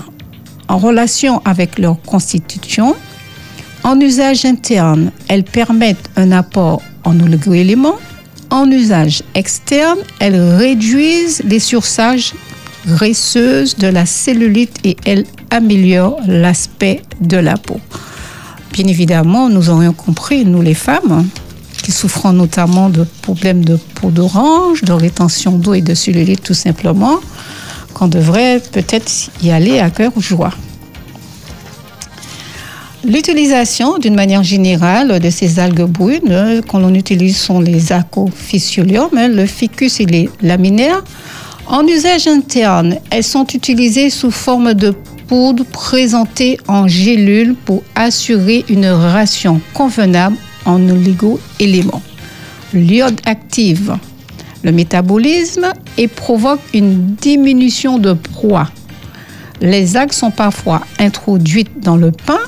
En 0.73 0.79
relation 0.79 1.43
avec 1.45 1.79
leur 1.79 2.00
constitution, 2.00 2.97
en 3.85 4.00
usage 4.00 4.47
interne, 4.47 5.12
elles 5.29 5.44
permettent 5.44 6.09
un 6.16 6.33
apport 6.33 6.81
en 7.05 7.20
oligoéléments. 7.20 7.99
En 8.49 8.70
usage 8.70 9.23
externe, 9.35 9.99
elles 10.18 10.40
réduisent 10.40 11.42
les 11.44 11.59
sursages 11.59 12.33
graisseuses 12.87 13.77
de 13.77 13.87
la 13.87 14.07
cellulite 14.07 14.79
et 14.83 14.97
elles 15.05 15.27
améliorent 15.51 16.20
l'aspect 16.27 17.03
de 17.20 17.37
la 17.37 17.59
peau. 17.59 17.79
Bien 18.73 18.87
évidemment, 18.87 19.51
nous 19.51 19.68
aurions 19.68 19.92
compris, 19.92 20.47
nous 20.47 20.62
les 20.62 20.73
femmes, 20.73 21.29
qui 21.83 21.92
souffrons 21.92 22.33
notamment 22.33 22.88
de 22.88 23.05
problèmes 23.20 23.62
de 23.62 23.77
peau 23.77 24.09
d'orange, 24.09 24.81
de 24.85 24.94
rétention 24.94 25.59
d'eau 25.59 25.75
et 25.75 25.83
de 25.83 25.92
cellulite 25.92 26.42
tout 26.42 26.55
simplement, 26.55 27.20
qu'on 27.92 28.09
devrait 28.09 28.61
peut-être 28.72 29.11
y 29.42 29.50
aller 29.50 29.78
à 29.78 29.90
cœur 29.90 30.12
joie. 30.18 30.52
L'utilisation, 33.05 33.98
d'une 33.98 34.14
manière 34.14 34.44
générale, 34.44 35.18
de 35.18 35.28
ces 35.28 35.59
algues 35.59 35.83
brunes, 35.83 36.62
qu'on 36.68 36.78
l'on 36.78 36.94
utilise 36.94 37.37
sont 37.37 37.61
les 37.61 37.90
acophyciolium, 37.90 39.11
hein, 39.16 39.26
le 39.26 39.46
ficus 39.46 39.98
et 39.98 40.07
les 40.07 40.31
laminaires. 40.40 41.02
En 41.66 41.85
usage 41.87 42.28
interne, 42.28 42.98
elles 43.11 43.24
sont 43.24 43.46
utilisées 43.55 44.09
sous 44.09 44.31
forme 44.31 44.74
de 44.74 44.94
poudre 45.26 45.64
présentée 45.64 46.59
en 46.68 46.87
gélule 46.87 47.57
pour 47.64 47.83
assurer 47.96 48.64
une 48.68 48.87
ration 48.87 49.61
convenable 49.74 50.37
en 50.64 50.88
oligo-éléments. 50.88 52.02
L'iode 52.72 53.20
active 53.24 53.96
le 54.62 54.72
métabolisme 54.72 55.72
et 55.98 56.09
provoque 56.09 56.61
une 56.75 57.14
diminution 57.14 57.98
de 57.98 58.12
poids. 58.12 58.68
Les 59.61 59.96
algues 59.96 60.12
sont 60.12 60.31
parfois 60.31 60.83
introduites 60.98 61.81
dans 61.81 61.96
le 61.96 62.11
pain. 62.11 62.40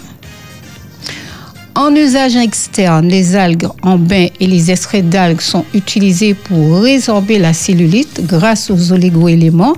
En 1.77 1.95
usage 1.95 2.37
externe, 2.37 3.09
les 3.09 3.35
algues 3.35 3.69
en 3.83 3.99
bain 3.99 4.29
et 4.39 4.47
les 4.47 4.71
extraits 4.71 5.09
d'algues 5.09 5.41
sont 5.41 5.65
utilisés 5.75 6.35
pour 6.35 6.81
résorber 6.81 7.39
la 7.39 7.53
cellulite 7.53 8.25
grâce 8.27 8.71
aux 8.71 8.93
oligoéléments, 8.93 9.77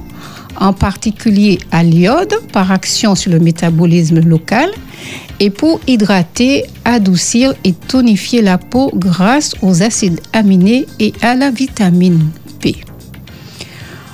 en 0.59 0.73
particulier 0.73 1.59
à 1.71 1.83
l'iode 1.83 2.35
par 2.53 2.71
action 2.71 3.15
sur 3.15 3.33
le 3.33 3.39
métabolisme 3.39 4.21
local 4.21 4.71
et 5.41 5.51
pour 5.51 5.81
hydrater, 5.87 6.65
adoucir 6.85 7.55
et 7.65 7.73
tonifier 7.73 8.43
la 8.43 8.59
peau 8.59 8.91
grâce 8.95 9.55
aux 9.63 9.83
acides 9.83 10.21
aminés 10.33 10.87
et 10.99 11.13
à 11.23 11.35
la 11.35 11.51
vitamine 11.51 12.31
P. 12.61 12.77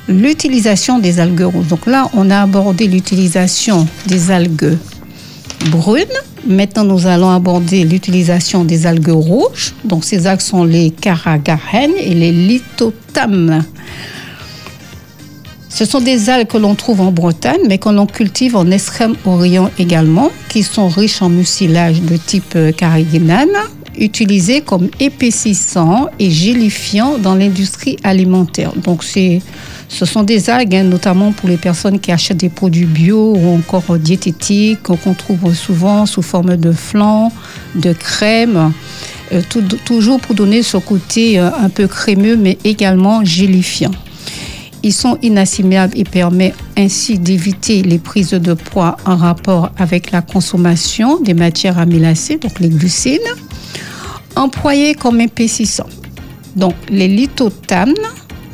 L'utilisation 0.08 0.98
des 0.98 1.20
algues 1.20 1.42
rouges. 1.42 1.68
Donc 1.68 1.86
là, 1.86 2.10
on 2.14 2.30
a 2.30 2.42
abordé 2.42 2.88
l'utilisation 2.88 3.86
des 4.06 4.30
algues 4.30 4.76
brunes. 5.70 6.04
Maintenant, 6.44 6.84
nous 6.84 7.06
allons 7.06 7.30
aborder 7.30 7.84
l'utilisation 7.84 8.64
des 8.64 8.86
algues 8.86 9.10
rouges. 9.10 9.74
Donc 9.84 10.04
ces 10.04 10.26
algues 10.26 10.40
sont 10.40 10.64
les 10.64 10.90
caragarènes 10.90 11.94
et 12.00 12.14
les 12.14 12.32
lithotames. 12.32 13.64
Ce 15.74 15.86
sont 15.86 16.00
des 16.02 16.28
algues 16.28 16.48
que 16.48 16.58
l'on 16.58 16.74
trouve 16.74 17.00
en 17.00 17.10
Bretagne, 17.10 17.62
mais 17.66 17.78
que 17.78 17.88
l'on 17.88 18.04
cultive 18.04 18.56
en 18.56 18.70
Extrême-Orient 18.70 19.70
également, 19.78 20.30
qui 20.50 20.62
sont 20.64 20.86
riches 20.86 21.22
en 21.22 21.30
mucilage 21.30 22.02
de 22.02 22.18
type 22.18 22.52
euh, 22.56 22.72
carrageenane, 22.72 23.48
utilisées 23.98 24.60
comme 24.60 24.90
épaississant 25.00 26.08
et 26.18 26.30
gélifiant 26.30 27.16
dans 27.16 27.34
l'industrie 27.34 27.96
alimentaire. 28.04 28.74
Donc, 28.76 29.02
ce 29.02 30.04
sont 30.04 30.22
des 30.22 30.50
algues, 30.50 30.74
hein, 30.74 30.84
notamment 30.84 31.32
pour 31.32 31.48
les 31.48 31.56
personnes 31.56 32.00
qui 32.00 32.12
achètent 32.12 32.36
des 32.36 32.50
produits 32.50 32.84
bio 32.84 33.34
ou 33.34 33.54
encore 33.54 33.96
diététiques, 33.96 34.82
qu'on 34.82 35.14
trouve 35.14 35.54
souvent 35.54 36.04
sous 36.04 36.20
forme 36.20 36.58
de 36.58 36.72
flan, 36.72 37.32
de 37.76 37.94
crème. 37.94 38.74
Euh, 39.32 39.40
toujours 39.86 40.20
pour 40.20 40.34
donner 40.34 40.62
ce 40.62 40.76
côté 40.76 41.38
euh, 41.38 41.48
un 41.58 41.70
peu 41.70 41.86
crémeux, 41.86 42.36
mais 42.36 42.58
également 42.62 43.24
gélifiant. 43.24 43.92
Ils 44.82 44.92
sont 44.92 45.16
inassimilables 45.22 45.96
et 45.96 46.04
permettent 46.04 46.56
ainsi 46.76 47.18
d'éviter 47.18 47.82
les 47.82 47.98
prises 47.98 48.30
de 48.30 48.54
poids 48.54 48.96
en 49.04 49.16
rapport 49.16 49.70
avec 49.78 50.10
la 50.10 50.22
consommation 50.22 51.20
des 51.20 51.34
matières 51.34 51.78
amylacées, 51.78 52.36
donc 52.36 52.58
les 52.58 52.68
glucides, 52.68 53.20
employés 54.34 54.94
comme 54.94 55.20
épaississants. 55.20 55.88
Donc, 56.56 56.74
les 56.88 57.08
lithotames, 57.08 57.94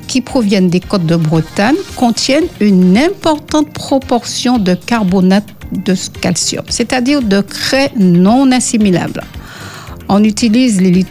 qui 0.07 0.21
proviennent 0.23 0.69
des 0.69 0.81
côtes 0.81 1.07
de 1.07 1.17
Bretagne, 1.17 1.77
contiennent 1.95 2.47
une 2.61 2.97
importante 2.97 3.71
proportion 3.73 4.59
de 4.59 4.75
carbonate 4.75 5.47
de 5.71 5.95
calcium, 6.21 6.65
c'est-à-dire 6.69 7.23
de 7.23 7.43
craie 7.43 7.93
non 7.99 8.51
assimilable. 8.53 9.23
On 10.11 10.25
utilise 10.25 10.81
les 10.81 11.05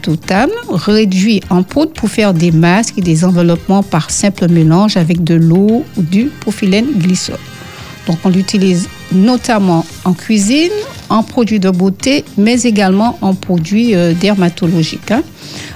réduits 0.69 1.41
en 1.49 1.61
poudre 1.63 1.91
pour 1.91 2.09
faire 2.09 2.33
des 2.33 2.51
masques 2.51 2.97
et 2.97 3.01
des 3.01 3.23
enveloppements 3.23 3.83
par 3.83 4.09
simple 4.09 4.49
mélange 4.49 4.97
avec 4.97 5.23
de 5.23 5.35
l'eau 5.35 5.85
ou 5.95 6.01
du 6.01 6.25
propylène 6.39 6.87
glycol. 6.95 7.37
Donc 8.07 8.17
on 8.23 8.29
l'utilise 8.29 8.89
notamment 9.11 9.85
en 10.03 10.13
cuisine, 10.13 10.71
en 11.09 11.23
produits 11.23 11.59
de 11.59 11.69
beauté, 11.69 12.25
mais 12.37 12.61
également 12.63 13.17
en 13.21 13.35
produits 13.35 13.95
euh, 13.95 14.13
dermatologiques. 14.13 15.11
hein. 15.11 15.21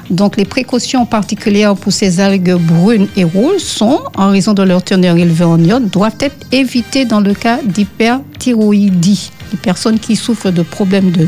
Donc 0.10 0.36
les 0.36 0.46
précautions 0.46 1.06
particulières 1.06 1.76
pour 1.76 1.94
ces 1.94 2.20
algues 2.20 2.56
brunes 2.56 3.08
et 3.16 3.24
rouges 3.24 3.62
sont, 3.62 4.00
en 4.16 4.30
raison 4.30 4.54
de 4.54 4.64
leur 4.64 4.84
teneur 4.84 5.16
élevée 5.18 5.46
en 5.46 5.64
iode, 5.64 5.90
doivent 5.90 6.18
être 6.20 6.46
évitées 6.52 7.06
dans 7.06 7.20
le 7.22 7.34
cas 7.34 7.60
d'hyperthyroïdie. 7.64 9.32
Les 9.52 9.58
personnes 9.58 10.00
qui 10.00 10.16
souffrent 10.16 10.52
de 10.52 10.64
problèmes 10.64 11.12
de 11.12 11.28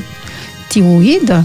thyroïde 0.70 1.44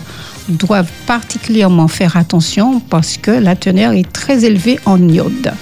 doivent 0.48 0.90
particulièrement 1.06 1.88
faire 1.88 2.16
attention 2.16 2.80
parce 2.80 3.16
que 3.16 3.30
la 3.30 3.56
teneur 3.56 3.92
est 3.92 4.10
très 4.12 4.44
élevée 4.44 4.78
en 4.86 5.08
iode. 5.08 5.52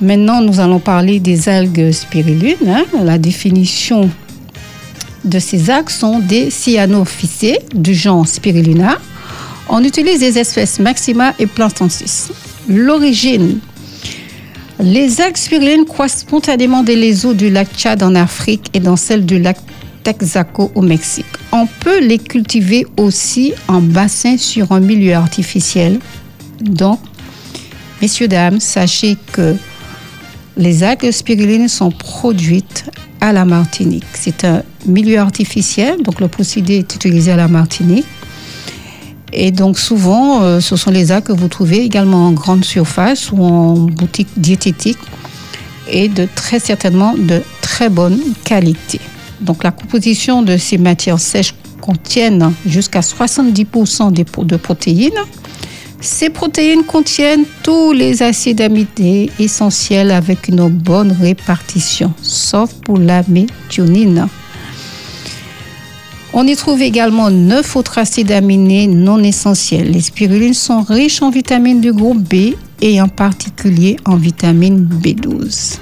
Maintenant, 0.00 0.40
nous 0.40 0.58
allons 0.58 0.80
parler 0.80 1.20
des 1.20 1.48
algues 1.48 1.92
spiruline. 1.92 2.56
hein. 2.66 2.84
La 3.04 3.18
définition 3.18 4.10
de 5.24 5.38
ces 5.38 5.70
algues 5.70 5.90
sont 5.90 6.18
des 6.18 6.50
cyanophycées 6.50 7.60
du 7.74 7.94
genre 7.94 8.26
Spirulina. 8.26 8.98
On 9.68 9.82
utilise 9.84 10.18
des 10.18 10.38
espèces 10.38 10.80
Maxima 10.80 11.34
et 11.38 11.46
Plantensis. 11.46 12.30
L'origine 12.68 13.60
les 14.80 15.20
algues 15.20 15.36
spirulines 15.36 15.84
croissent 15.84 16.20
spontanément 16.22 16.82
dans 16.82 16.98
les 16.98 17.24
eaux 17.24 17.34
du 17.34 17.50
lac 17.50 17.68
Tchad 17.76 18.02
en 18.02 18.16
Afrique 18.16 18.68
et 18.74 18.80
dans 18.80 18.96
celles 18.96 19.24
du 19.24 19.38
lac 19.38 19.56
Texaco 20.02 20.70
au 20.74 20.82
Mexique. 20.82 21.26
On 21.52 21.66
peut 21.66 22.00
les 22.00 22.18
cultiver 22.18 22.86
aussi 22.96 23.54
en 23.68 23.80
bassin 23.80 24.36
sur 24.36 24.72
un 24.72 24.80
milieu 24.80 25.14
artificiel. 25.14 25.98
Donc, 26.60 27.00
messieurs, 28.00 28.28
dames, 28.28 28.60
sachez 28.60 29.16
que 29.32 29.54
les 30.56 30.82
algues 30.82 31.10
spirulines 31.10 31.68
sont 31.68 31.90
produites 31.90 32.84
à 33.20 33.32
la 33.32 33.44
Martinique. 33.44 34.04
C'est 34.14 34.44
un 34.44 34.62
milieu 34.86 35.18
artificiel, 35.18 36.02
donc 36.02 36.20
le 36.20 36.28
procédé 36.28 36.78
est 36.78 36.94
utilisé 36.94 37.32
à 37.32 37.36
la 37.36 37.48
Martinique. 37.48 38.06
Et 39.32 39.50
donc 39.50 39.78
souvent, 39.78 40.42
euh, 40.42 40.60
ce 40.60 40.76
sont 40.76 40.90
les 40.90 41.10
algues 41.10 41.24
que 41.24 41.32
vous 41.32 41.48
trouvez 41.48 41.78
également 41.78 42.26
en 42.26 42.32
grande 42.32 42.64
surface 42.64 43.32
ou 43.32 43.42
en 43.42 43.74
boutique 43.74 44.28
diététique 44.36 44.98
et 45.90 46.08
de 46.08 46.28
très 46.34 46.58
certainement 46.58 47.14
de 47.16 47.42
très 47.62 47.88
bonne 47.88 48.20
qualité. 48.44 49.00
Donc 49.42 49.64
la 49.64 49.70
composition 49.72 50.42
de 50.42 50.56
ces 50.56 50.78
matières 50.78 51.20
sèches 51.20 51.54
contiennent 51.80 52.52
jusqu'à 52.64 53.00
70% 53.00 54.12
des 54.12 54.24
pro- 54.24 54.44
de 54.44 54.56
protéines. 54.56 55.10
Ces 56.00 56.30
protéines 56.30 56.84
contiennent 56.84 57.44
tous 57.62 57.92
les 57.92 58.22
acides 58.22 58.60
aminés 58.60 59.30
essentiels 59.38 60.10
avec 60.10 60.48
une 60.48 60.68
bonne 60.68 61.12
répartition, 61.12 62.12
sauf 62.22 62.72
pour 62.84 62.98
la 62.98 63.22
méthionine. 63.28 64.28
On 66.32 66.46
y 66.46 66.56
trouve 66.56 66.80
également 66.82 67.30
9 67.30 67.76
autres 67.76 67.98
acides 67.98 68.32
aminés 68.32 68.86
non 68.86 69.22
essentiels. 69.22 69.90
Les 69.90 70.00
spirulines 70.00 70.54
sont 70.54 70.82
riches 70.82 71.20
en 71.22 71.30
vitamines 71.30 71.80
du 71.80 71.92
groupe 71.92 72.22
B 72.22 72.54
et 72.80 73.00
en 73.02 73.08
particulier 73.08 73.96
en 74.06 74.16
vitamine 74.16 74.88
B12. 75.02 75.76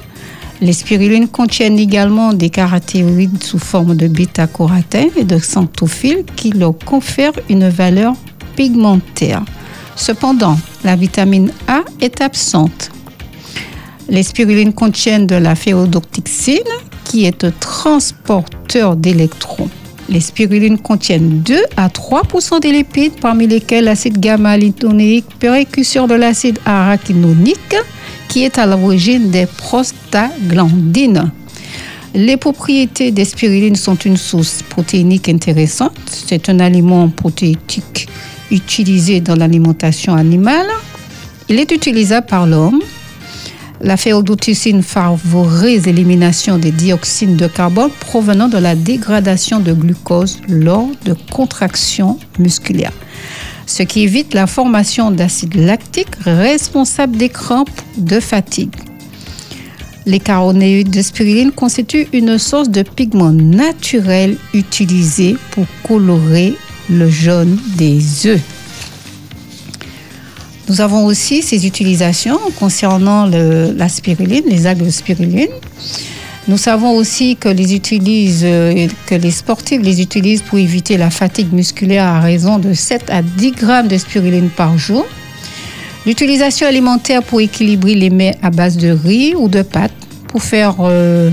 Les 0.62 0.75
spirulines 0.75 1.29
contiennent 1.29 1.79
également 1.79 2.35
des 2.35 2.51
carotéroïdes 2.51 3.42
sous 3.42 3.59
forme 3.59 3.96
de 3.96 4.09
bêta-carotène 4.09 5.09
et 5.16 5.25
de 5.25 5.37
xanthophiles 5.37 6.25
qui 6.37 6.51
leur 6.51 6.77
confèrent 6.79 7.38
une 7.49 7.68
valeur 7.68 8.14
pigmentaire. 8.57 9.42
Cependant, 9.96 10.59
la 10.85 10.96
vitamine 10.96 11.51
A 11.66 11.81
est 12.01 12.20
absente. 12.20 12.90
Les 14.11 14.23
spirulines 14.23 14.75
contiennent 14.75 15.27
de 15.27 15.37
la 15.37 15.55
ferrodoxine 15.55 16.59
qui 17.05 17.25
est 17.25 17.42
un 17.44 17.53
transporteur 17.53 18.96
d'électrons. 18.96 19.70
Les 20.11 20.20
spirulines 20.20 20.79
contiennent 20.79 21.40
2 21.40 21.57
à 21.77 21.88
3% 21.88 22.61
des 22.61 22.73
lipides, 22.73 23.14
parmi 23.20 23.46
lesquels 23.46 23.85
l'acide 23.85 24.18
gamma-linoléique, 24.18 25.27
précurseur 25.38 26.09
de 26.09 26.14
l'acide 26.14 26.59
araquinonique, 26.66 27.77
qui 28.31 28.45
est 28.45 28.59
à 28.59 28.64
l'origine 28.64 29.31
des 29.31 29.47
prostaglandines. 29.47 31.33
Les 32.14 32.37
propriétés 32.37 33.11
des 33.11 33.25
spirulines 33.25 33.75
sont 33.75 33.97
une 33.97 34.16
source 34.16 34.62
protéinique 34.62 35.29
intéressante. 35.29 35.99
C'est 36.07 36.49
un 36.49 36.61
aliment 36.61 37.09
protéique 37.09 38.09
utilisé 38.53 39.21
dans 39.21 39.35
l'alimentation 39.35 40.14
animale. 40.14 40.69
Il 41.49 41.59
est 41.59 41.73
utilisable 41.73 42.29
par 42.29 42.47
l'homme. 42.47 42.81
La 43.81 43.97
ferrodoxine 43.97 44.83
favorise 44.83 45.87
l'élimination 45.87 46.57
des 46.57 46.71
dioxines 46.71 47.37
de 47.37 47.49
carbone 47.49 47.90
provenant 47.99 48.47
de 48.47 48.59
la 48.59 48.77
dégradation 48.77 49.59
de 49.59 49.73
glucose 49.73 50.38
lors 50.49 50.88
de 51.05 51.16
contractions 51.33 52.19
musculaires, 52.38 52.93
ce 53.70 53.85
qui 53.85 54.02
évite 54.02 54.35
la 54.35 54.48
formation 54.48 55.12
d'acide 55.12 55.54
lactique 55.54 56.16
responsable 56.24 57.16
des 57.16 57.28
crampes 57.28 57.70
de 57.96 58.18
fatigue. 58.18 58.74
Les 60.06 60.18
caronéides 60.18 60.90
de 60.90 61.02
spiruline 61.02 61.52
constituent 61.52 62.09
une 62.12 62.37
source 62.38 62.68
de 62.68 62.83
pigment 62.83 63.30
naturel 63.33 64.37
utilisé 64.54 65.37
pour 65.52 65.66
colorer 65.87 66.54
le 66.88 67.09
jaune 67.09 67.59
des 67.76 68.26
œufs. 68.26 68.40
Nous 70.68 70.80
avons 70.80 71.06
aussi 71.06 71.42
ces 71.42 71.64
utilisations 71.64 72.40
concernant 72.59 73.26
la 73.26 73.88
spiruline, 73.88 74.44
les 74.46 74.66
algues. 74.66 74.90
Nous 76.51 76.59
savons 76.59 76.97
aussi 76.97 77.37
que 77.37 77.49
les, 77.49 77.77
utilisent, 77.77 78.43
euh, 78.43 78.89
que 79.07 79.15
les 79.15 79.31
sportifs 79.31 79.81
les 79.83 80.03
utilisent 80.03 80.43
pour 80.43 80.59
éviter 80.59 80.97
la 80.97 81.09
fatigue 81.09 81.53
musculaire 81.53 82.05
à 82.05 82.19
raison 82.19 82.59
de 82.59 82.73
7 82.73 83.09
à 83.09 83.23
10 83.23 83.53
grammes 83.53 83.87
de 83.87 83.97
spiruline 83.97 84.49
par 84.49 84.77
jour. 84.77 85.07
L'utilisation 86.07 86.67
alimentaire 86.67 87.23
pour 87.23 87.41
équilibrer 87.41 87.95
les 87.95 88.11
mets 88.11 88.37
à 88.43 88.51
base 88.51 88.77
de 88.79 88.89
riz 88.91 89.37
ou 89.37 89.47
de 89.47 89.63
pâtes 89.63 89.93
pour 90.27 90.43
faire 90.43 90.75
euh, 90.81 91.31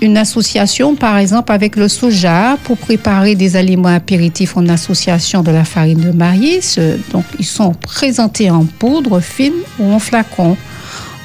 une 0.00 0.18
association, 0.18 0.94
par 0.94 1.18
exemple, 1.18 1.50
avec 1.50 1.74
le 1.74 1.88
soja 1.88 2.56
pour 2.62 2.76
préparer 2.76 3.34
des 3.34 3.56
aliments 3.56 3.88
apéritifs 3.88 4.56
en 4.56 4.68
association 4.68 5.42
de 5.42 5.50
la 5.50 5.64
farine 5.64 5.98
de 5.98 6.12
maïs. 6.12 6.76
Euh, 6.78 6.96
Donc, 7.10 7.24
ils 7.40 7.44
sont 7.44 7.72
présentés 7.72 8.52
en 8.52 8.66
poudre 8.66 9.18
fine 9.18 9.52
ou 9.80 9.90
en 9.92 9.98
flacon, 9.98 10.56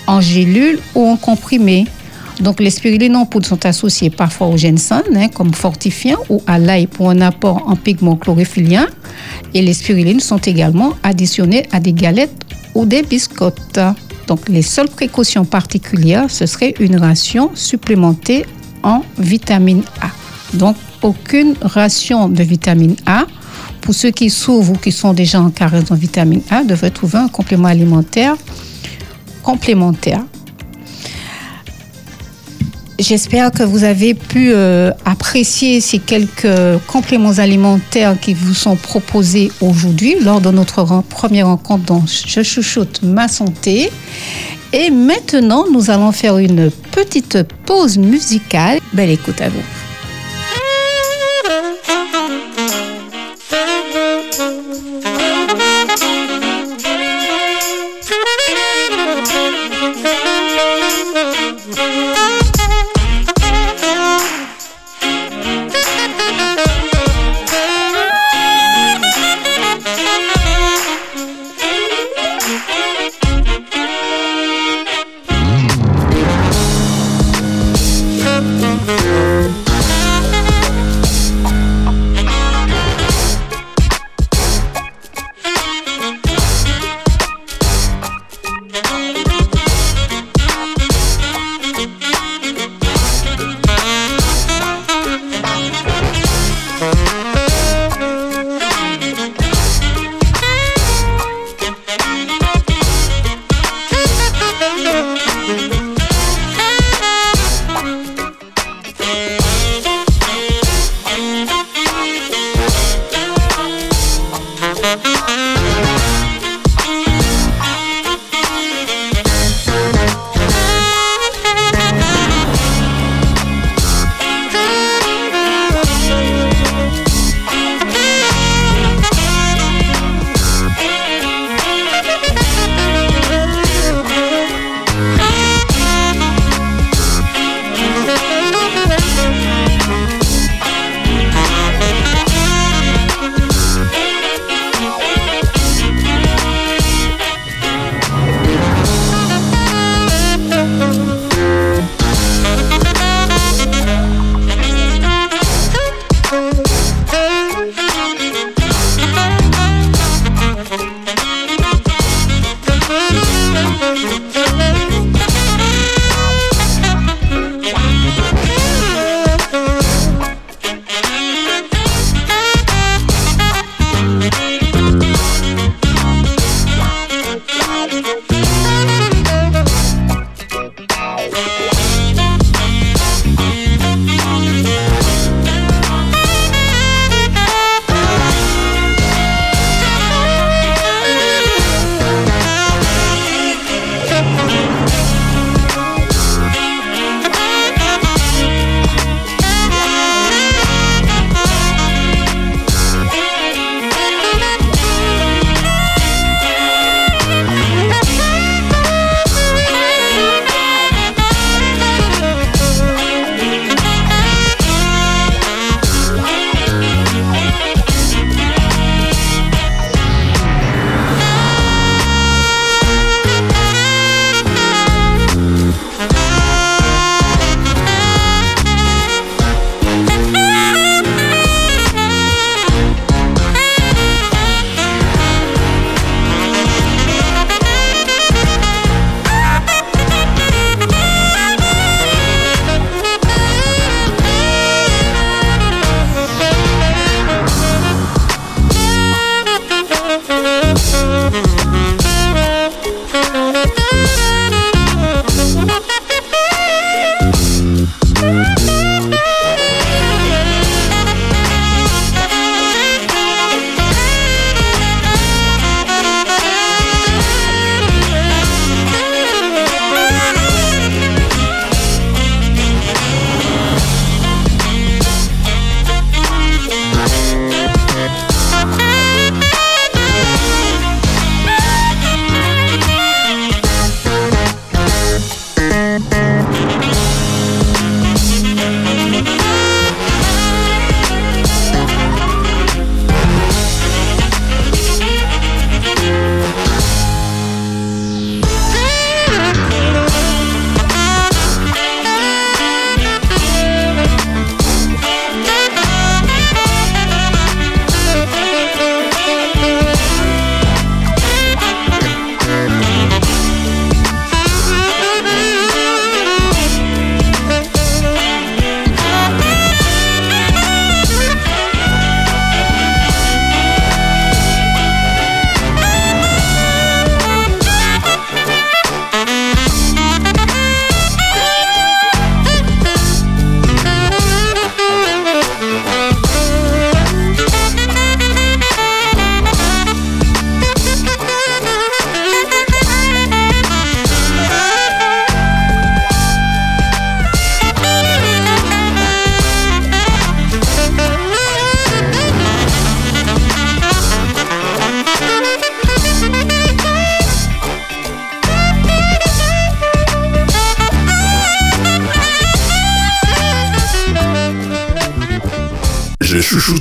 en 0.07 0.19
gélule 0.19 0.79
ou 0.95 1.07
en 1.07 1.15
comprimé. 1.15 1.85
Donc, 2.41 2.59
les 2.59 2.69
spirulines 2.69 3.15
en 3.15 3.25
poudre 3.25 3.47
sont 3.47 3.65
associées 3.65 4.09
parfois 4.09 4.47
au 4.47 4.57
ginseng 4.57 5.03
hein, 5.15 5.27
comme 5.29 5.53
fortifiant 5.53 6.19
ou 6.29 6.41
à 6.45 6.59
l'ail 6.59 6.87
pour 6.87 7.09
un 7.09 7.21
apport 7.21 7.63
en 7.67 7.75
pigments 7.75 8.15
chlorophylliens. 8.15 8.87
Et 9.53 9.61
les 9.61 9.73
spirulines 9.73 10.19
sont 10.19 10.37
également 10.37 10.93
additionnées 11.03 11.67
à 11.71 11.79
des 11.79 11.93
galettes 11.93 12.45
ou 12.75 12.85
des 12.85 13.01
biscottes. 13.01 13.79
Donc, 14.27 14.49
les 14.49 14.61
seules 14.61 14.89
précautions 14.89 15.45
particulières, 15.45 16.29
ce 16.29 16.45
serait 16.45 16.75
une 16.79 16.97
ration 16.97 17.51
supplémentée 17.55 18.45
en 18.83 19.01
vitamine 19.17 19.83
A. 20.01 20.09
Donc, 20.53 20.75
aucune 21.01 21.55
ration 21.61 22.29
de 22.29 22.43
vitamine 22.43 22.95
A. 23.05 23.25
Pour 23.81 23.95
ceux 23.95 24.11
qui 24.11 24.29
s'ouvrent 24.29 24.73
ou 24.73 24.75
qui 24.75 24.91
sont 24.91 25.13
déjà 25.13 25.41
en 25.41 25.49
carence 25.49 25.91
en 25.91 25.95
vitamine 25.95 26.41
A, 26.49 26.63
devraient 26.63 26.91
trouver 26.91 27.17
un 27.17 27.29
complément 27.29 27.67
alimentaire 27.67 28.35
complémentaire. 29.47 30.23
J'espère 32.99 33.51
que 33.51 33.61
vous 33.61 33.83
avez 33.83 34.15
pu 34.15 34.51
euh, 34.53 34.91
apprécier 35.05 35.81
ces 35.81 35.99
quelques 35.99 36.47
compléments 36.87 37.37
alimentaires 37.37 38.19
qui 38.19 38.33
vous 38.33 38.55
sont 38.55 38.75
proposés 38.75 39.51
aujourd'hui 39.61 40.15
lors 40.19 40.41
de 40.41 40.49
notre 40.49 40.83
première 41.03 41.45
rencontre 41.45 41.85
dans 41.85 42.03
Je 42.07 42.41
chouchoute 42.41 43.03
ma 43.03 43.27
santé. 43.27 43.91
Et 44.73 44.89
maintenant, 44.89 45.65
nous 45.71 45.91
allons 45.91 46.11
faire 46.11 46.39
une 46.39 46.71
petite 46.91 47.43
pause 47.67 47.99
musicale. 47.99 48.79
Belle 48.93 49.11
écoute 49.11 49.41
à 49.41 49.49
vous. 49.49 49.63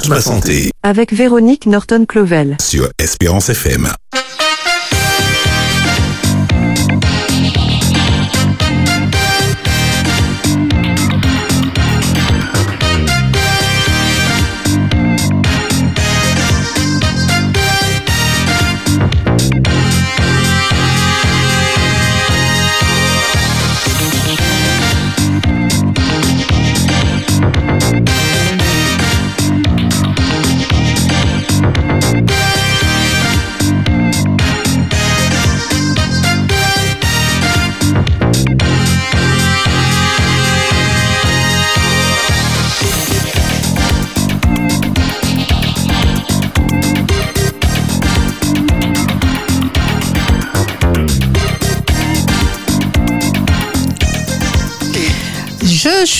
Ma 0.08 0.20
santé 0.20 0.70
avec 0.82 1.12
Véronique 1.12 1.66
Norton-Clovel. 1.66 2.56
sur 2.60 2.88
Espérance 2.98 3.48
FM. 3.48 3.88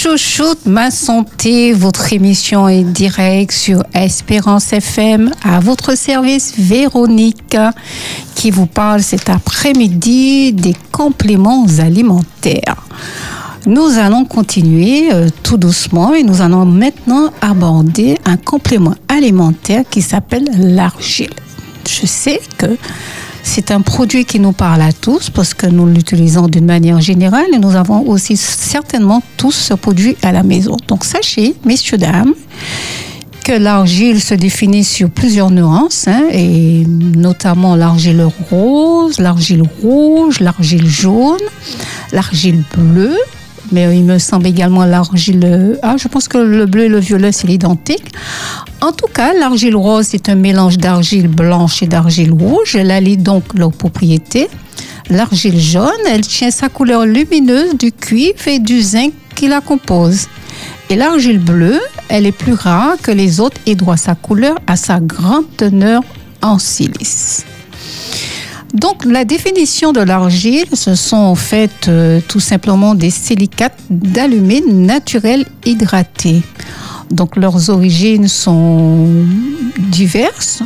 Chouchoute 0.06 0.66
ma 0.66 0.92
santé. 0.92 1.72
Votre 1.72 2.12
émission 2.12 2.68
est 2.68 2.84
directe 2.84 3.50
sur 3.50 3.82
Espérance 3.92 4.72
FM. 4.72 5.32
À 5.42 5.58
votre 5.58 5.96
service, 5.96 6.54
Véronique, 6.56 7.56
qui 8.36 8.52
vous 8.52 8.66
parle 8.66 9.02
cet 9.02 9.28
après-midi 9.28 10.52
des 10.52 10.76
compléments 10.92 11.66
alimentaires. 11.80 12.76
Nous 13.66 13.98
allons 13.98 14.24
continuer 14.24 15.12
euh, 15.12 15.28
tout 15.42 15.56
doucement 15.56 16.14
et 16.14 16.22
nous 16.22 16.40
allons 16.40 16.66
maintenant 16.66 17.32
aborder 17.40 18.16
un 18.26 18.36
complément 18.36 18.94
alimentaire 19.08 19.82
qui 19.90 20.02
s'appelle 20.02 20.48
l'argile. 20.56 21.34
Je 21.88 22.06
sais 22.06 22.40
que 22.58 22.76
c'est 23.46 23.70
un 23.70 23.80
produit 23.80 24.24
qui 24.24 24.40
nous 24.40 24.52
parle 24.52 24.82
à 24.82 24.92
tous 24.92 25.30
parce 25.30 25.54
que 25.54 25.66
nous 25.66 25.86
l'utilisons 25.86 26.48
d'une 26.48 26.66
manière 26.66 27.00
générale 27.00 27.46
et 27.54 27.58
nous 27.58 27.76
avons 27.76 28.06
aussi 28.08 28.36
certainement 28.36 29.22
tous 29.36 29.52
ce 29.52 29.74
produit 29.74 30.16
à 30.22 30.32
la 30.32 30.42
maison. 30.42 30.76
Donc 30.88 31.04
sachez, 31.04 31.54
messieurs, 31.64 31.96
dames, 31.96 32.34
que 33.44 33.52
l'argile 33.52 34.20
se 34.20 34.34
définit 34.34 34.82
sur 34.82 35.08
plusieurs 35.08 35.52
nuances, 35.52 36.08
hein, 36.08 36.24
et 36.32 36.84
notamment 36.88 37.76
l'argile 37.76 38.26
rose, 38.50 39.20
l'argile 39.20 39.62
rouge, 39.80 40.40
l'argile 40.40 40.86
jaune, 40.86 41.38
l'argile 42.12 42.64
bleue, 42.76 43.16
mais 43.72 43.96
il 43.96 44.04
me 44.04 44.18
semble 44.18 44.46
également 44.46 44.84
l'argile... 44.84 45.78
Ah, 45.82 45.96
je 45.96 46.08
pense 46.08 46.28
que 46.28 46.38
le 46.38 46.66
bleu 46.66 46.84
et 46.84 46.88
le 46.88 46.98
violet, 46.98 47.32
c'est 47.32 47.46
l'identique. 47.46 48.12
En 48.80 48.92
tout 48.92 49.06
cas, 49.12 49.32
l'argile 49.34 49.76
rose, 49.76 50.06
c'est 50.08 50.28
un 50.28 50.34
mélange 50.34 50.78
d'argile 50.78 51.28
blanche 51.28 51.82
et 51.82 51.86
d'argile 51.86 52.32
rouge. 52.32 52.76
Elle 52.76 52.90
allie 52.90 53.16
donc 53.16 53.44
leurs 53.54 53.72
propriétés. 53.72 54.48
L'argile 55.08 55.58
jaune, 55.58 55.90
elle 56.08 56.26
tient 56.26 56.50
sa 56.50 56.68
couleur 56.68 57.06
lumineuse 57.06 57.76
du 57.76 57.92
cuivre 57.92 58.48
et 58.48 58.58
du 58.58 58.80
zinc 58.80 59.12
qui 59.34 59.48
la 59.48 59.60
compose. 59.60 60.26
Et 60.90 60.96
l'argile 60.96 61.38
bleue, 61.38 61.80
elle 62.08 62.26
est 62.26 62.32
plus 62.32 62.54
rare 62.54 62.96
que 63.02 63.10
les 63.10 63.40
autres 63.40 63.60
et 63.66 63.74
doit 63.74 63.96
sa 63.96 64.14
couleur 64.14 64.56
à 64.66 64.76
sa 64.76 65.00
grande 65.00 65.44
teneur 65.56 66.02
en 66.42 66.58
silice. 66.58 67.44
Donc 68.74 69.04
la 69.04 69.24
définition 69.24 69.92
de 69.92 70.00
l'argile, 70.00 70.66
ce 70.72 70.94
sont 70.94 71.16
en 71.16 71.34
fait 71.34 71.88
euh, 71.88 72.20
tout 72.26 72.40
simplement 72.40 72.94
des 72.94 73.10
silicates 73.10 73.78
d'alumine 73.90 74.86
naturels 74.86 75.46
hydratés. 75.64 76.42
Donc 77.10 77.36
leurs 77.36 77.70
origines 77.70 78.28
sont 78.28 79.08
diverses. 79.78 80.62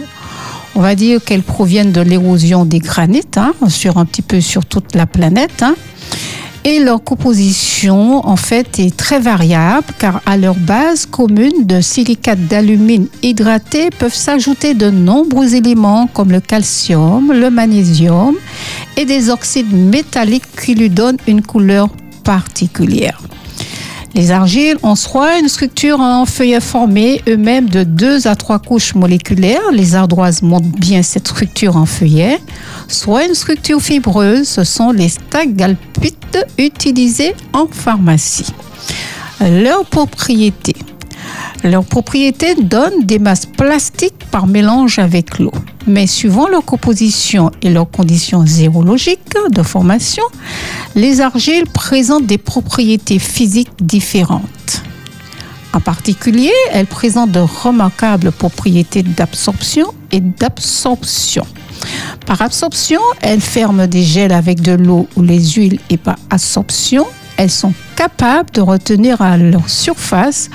On 0.74 0.80
va 0.80 0.94
dire 0.94 1.22
qu'elles 1.22 1.42
proviennent 1.42 1.92
de 1.92 2.00
l'érosion 2.00 2.64
des 2.64 2.78
granites 2.78 3.36
hein, 3.36 3.52
sur 3.68 3.98
un 3.98 4.06
petit 4.06 4.22
peu 4.22 4.40
sur 4.40 4.64
toute 4.64 4.94
la 4.94 5.06
planète. 5.06 5.62
hein. 5.62 5.74
Et 6.64 6.78
leur 6.78 7.02
composition, 7.02 8.26
en 8.26 8.36
fait, 8.36 8.78
est 8.78 8.94
très 8.94 9.18
variable 9.18 9.86
car 9.98 10.20
à 10.26 10.36
leur 10.36 10.56
base 10.56 11.06
commune 11.06 11.64
de 11.64 11.80
silicates 11.80 12.46
d'alumine 12.48 13.06
hydratés 13.22 13.88
peuvent 13.88 14.14
s'ajouter 14.14 14.74
de 14.74 14.90
nombreux 14.90 15.54
éléments 15.54 16.06
comme 16.06 16.30
le 16.30 16.40
calcium, 16.40 17.32
le 17.32 17.48
magnésium 17.48 18.36
et 18.98 19.06
des 19.06 19.30
oxydes 19.30 19.72
métalliques 19.72 20.54
qui 20.62 20.74
lui 20.74 20.90
donnent 20.90 21.16
une 21.26 21.40
couleur 21.40 21.88
particulière. 22.24 23.22
Les 24.14 24.32
argiles 24.32 24.76
ont 24.82 24.96
soit 24.96 25.38
une 25.38 25.48
structure 25.48 26.00
en 26.00 26.26
feuillet 26.26 26.60
formée 26.60 27.22
eux-mêmes 27.28 27.68
de 27.68 27.84
deux 27.84 28.26
à 28.26 28.34
trois 28.34 28.58
couches 28.58 28.94
moléculaires, 28.94 29.70
les 29.72 29.94
ardoises 29.94 30.42
montrent 30.42 30.66
bien 30.66 31.02
cette 31.02 31.28
structure 31.28 31.76
en 31.76 31.86
feuillet, 31.86 32.38
soit 32.88 33.26
une 33.26 33.34
structure 33.34 33.80
fibreuse, 33.80 34.48
ce 34.48 34.64
sont 34.64 34.90
les 34.90 35.08
stagalpites 35.08 36.38
utilisés 36.58 37.34
en 37.52 37.66
pharmacie. 37.70 38.52
Leurs 39.40 39.86
propriétés. 39.86 40.76
Leurs 41.62 41.84
propriétés 41.84 42.54
donnent 42.54 43.04
des 43.04 43.18
masses 43.18 43.44
plastiques 43.44 44.24
par 44.30 44.46
mélange 44.46 44.98
avec 44.98 45.38
l'eau. 45.38 45.52
Mais 45.86 46.06
suivant 46.06 46.48
leur 46.48 46.64
composition 46.64 47.50
et 47.60 47.70
leurs 47.70 47.90
conditions 47.90 48.46
zérologiques 48.46 49.36
de 49.50 49.62
formation, 49.62 50.22
les 50.94 51.20
argiles 51.20 51.66
présentent 51.66 52.26
des 52.26 52.38
propriétés 52.38 53.18
physiques 53.18 53.72
différentes. 53.80 54.82
En 55.72 55.80
particulier, 55.80 56.52
elles 56.72 56.86
présentent 56.86 57.32
de 57.32 57.40
remarquables 57.40 58.32
propriétés 58.32 59.02
d'absorption 59.02 59.86
et 60.12 60.20
d'absorption. 60.20 61.46
Par 62.26 62.42
absorption, 62.42 63.00
elles 63.20 63.40
ferment 63.40 63.86
des 63.86 64.02
gels 64.02 64.32
avec 64.32 64.62
de 64.62 64.72
l'eau 64.72 65.08
ou 65.16 65.22
les 65.22 65.44
huiles 65.44 65.78
et 65.90 65.96
par 65.96 66.16
absorption, 66.30 67.06
elles 67.36 67.50
sont 67.50 67.72
capables 67.96 68.50
de 68.52 68.60
retenir 68.60 69.22
à 69.22 69.36
leur 69.36 69.68
surface 69.70 70.50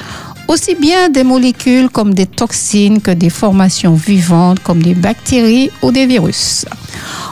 aussi 0.47 0.75
bien 0.75 1.09
des 1.09 1.23
molécules 1.23 1.89
comme 1.89 2.13
des 2.13 2.25
toxines 2.25 3.01
que 3.01 3.11
des 3.11 3.29
formations 3.29 3.93
vivantes 3.93 4.59
comme 4.59 4.81
des 4.81 4.93
bactéries 4.93 5.71
ou 5.81 5.91
des 5.91 6.05
virus. 6.05 6.65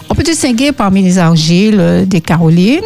On 0.10 0.16
peut 0.16 0.24
distinguer 0.24 0.72
parmi 0.72 1.02
les 1.02 1.18
argiles 1.18 1.80
euh, 1.80 2.06
des 2.06 2.22
carolines, 2.22 2.82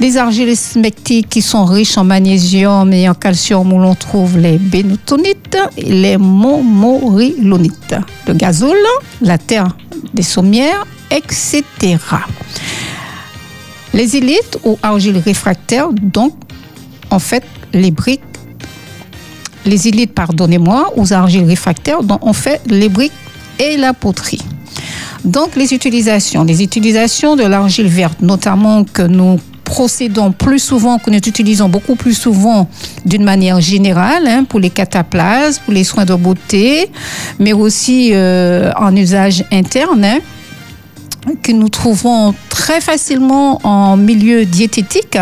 des 0.00 0.16
argiles 0.16 0.56
smectiques 0.56 1.28
qui 1.28 1.42
sont 1.42 1.64
riches 1.64 1.96
en 1.96 2.04
magnésium 2.04 2.92
et 2.92 3.08
en 3.08 3.14
calcium 3.14 3.72
où 3.72 3.78
l'on 3.78 3.94
trouve 3.94 4.38
les 4.38 4.58
bénotonites 4.58 5.58
et 5.76 5.92
les 5.92 6.18
momorilonites, 6.18 7.96
le 8.26 8.34
gazole, 8.34 8.76
la 9.22 9.38
terre 9.38 9.76
des 10.12 10.22
sommières, 10.22 10.86
etc. 11.10 11.64
Les 13.94 14.16
élites 14.16 14.58
ou 14.64 14.78
argiles 14.82 15.18
réfractaires, 15.18 15.88
donc, 15.92 16.34
en 17.10 17.18
fait, 17.18 17.44
les 17.72 17.90
briques, 17.90 18.20
les 19.66 19.88
élites, 19.88 20.14
pardonnez-moi, 20.14 20.92
aux 20.96 21.12
argiles 21.12 21.44
réfractaires, 21.44 22.02
dont 22.02 22.18
on 22.22 22.32
fait 22.32 22.60
les 22.66 22.88
briques 22.88 23.12
et 23.58 23.76
la 23.76 23.92
poterie. 23.92 24.42
Donc, 25.24 25.56
les 25.56 25.74
utilisations. 25.74 26.44
Les 26.44 26.62
utilisations 26.62 27.36
de 27.36 27.44
l'argile 27.44 27.88
verte, 27.88 28.20
notamment 28.22 28.84
que 28.84 29.02
nous 29.02 29.40
procédons 29.64 30.30
plus 30.30 30.60
souvent, 30.60 30.98
que 30.98 31.10
nous 31.10 31.16
utilisons 31.16 31.68
beaucoup 31.68 31.96
plus 31.96 32.14
souvent 32.14 32.68
d'une 33.04 33.24
manière 33.24 33.60
générale 33.60 34.26
hein, 34.28 34.44
pour 34.44 34.60
les 34.60 34.70
cataplasmes, 34.70 35.60
pour 35.64 35.74
les 35.74 35.82
soins 35.82 36.04
de 36.04 36.14
beauté, 36.14 36.88
mais 37.40 37.52
aussi 37.52 38.10
euh, 38.12 38.70
en 38.78 38.94
usage 38.94 39.44
interne. 39.50 40.04
hein, 40.04 40.18
que 41.42 41.52
nous 41.52 41.68
trouvons 41.68 42.34
très 42.48 42.80
facilement 42.80 43.60
en 43.64 43.96
milieu 43.96 44.44
diététique 44.44 45.18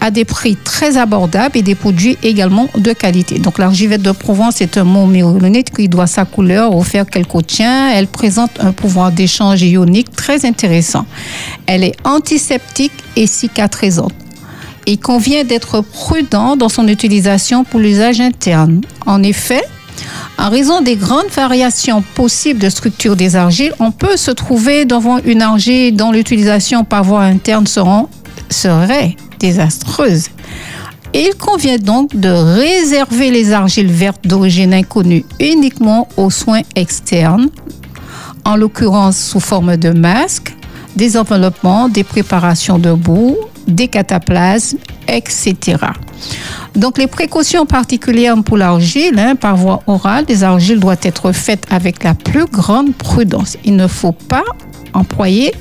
à 0.00 0.10
des 0.10 0.24
prix 0.24 0.56
très 0.56 0.96
abordables 0.96 1.56
et 1.56 1.62
des 1.62 1.74
produits 1.74 2.16
également 2.22 2.68
de 2.76 2.92
qualité. 2.92 3.38
Donc 3.38 3.58
l'argivette 3.58 4.02
de 4.02 4.12
Provence 4.12 4.60
est 4.60 4.76
un 4.76 4.84
mot 4.84 5.06
myrolonite 5.06 5.74
qui 5.74 5.88
doit 5.88 6.06
sa 6.06 6.24
couleur 6.24 6.74
au 6.74 6.82
fer 6.82 7.06
qu'elle 7.06 7.26
contient. 7.26 7.90
Elle 7.90 8.06
présente 8.06 8.50
un 8.60 8.72
pouvoir 8.72 9.10
d'échange 9.12 9.62
ionique 9.62 10.10
très 10.12 10.46
intéressant. 10.46 11.04
Elle 11.66 11.84
est 11.84 11.96
antiseptique 12.04 12.92
et 13.16 13.26
cicatrisante. 13.26 14.14
Il 14.86 14.98
convient 14.98 15.44
d'être 15.44 15.82
prudent 15.82 16.56
dans 16.56 16.68
son 16.68 16.88
utilisation 16.88 17.64
pour 17.64 17.80
l'usage 17.80 18.20
interne. 18.20 18.80
En 19.04 19.22
effet, 19.22 19.62
en 20.38 20.50
raison 20.50 20.80
des 20.80 20.96
grandes 20.96 21.30
variations 21.34 22.02
possibles 22.14 22.60
de 22.60 22.70
structure 22.70 23.16
des 23.16 23.36
argiles, 23.36 23.74
on 23.80 23.90
peut 23.90 24.16
se 24.16 24.30
trouver 24.30 24.84
devant 24.84 25.18
une 25.18 25.42
argile 25.42 25.96
dont 25.96 26.12
l'utilisation 26.12 26.84
par 26.84 27.04
voie 27.04 27.22
interne 27.22 27.66
serait 27.66 29.16
désastreuse. 29.38 30.28
Il 31.14 31.34
convient 31.38 31.78
donc 31.78 32.14
de 32.14 32.28
réserver 32.28 33.30
les 33.30 33.52
argiles 33.52 33.90
vertes 33.90 34.26
d'origine 34.26 34.74
inconnue 34.74 35.24
uniquement 35.40 36.08
aux 36.16 36.30
soins 36.30 36.62
externes, 36.74 37.48
en 38.44 38.56
l'occurrence 38.56 39.18
sous 39.18 39.40
forme 39.40 39.76
de 39.76 39.90
masques, 39.90 40.54
des 40.96 41.16
enveloppements, 41.16 41.88
des 41.88 42.04
préparations 42.04 42.78
de 42.78 42.92
boue, 42.92 43.36
des 43.66 43.88
cataplasmes, 43.88 44.78
etc. 45.06 45.76
Donc 46.74 46.98
les 46.98 47.06
précautions 47.06 47.66
particulières 47.66 48.36
pour 48.44 48.56
l'argile, 48.56 49.18
hein, 49.18 49.34
par 49.34 49.56
voie 49.56 49.82
orale, 49.86 50.24
les 50.28 50.44
argiles 50.44 50.80
doivent 50.80 50.98
être 51.02 51.32
faites 51.32 51.64
avec 51.70 52.04
la 52.04 52.14
plus 52.14 52.46
grande 52.46 52.94
prudence. 52.94 53.56
Il 53.64 53.76
ne 53.76 53.86
faut 53.86 54.12
pas 54.12 54.44
employer 54.94 55.52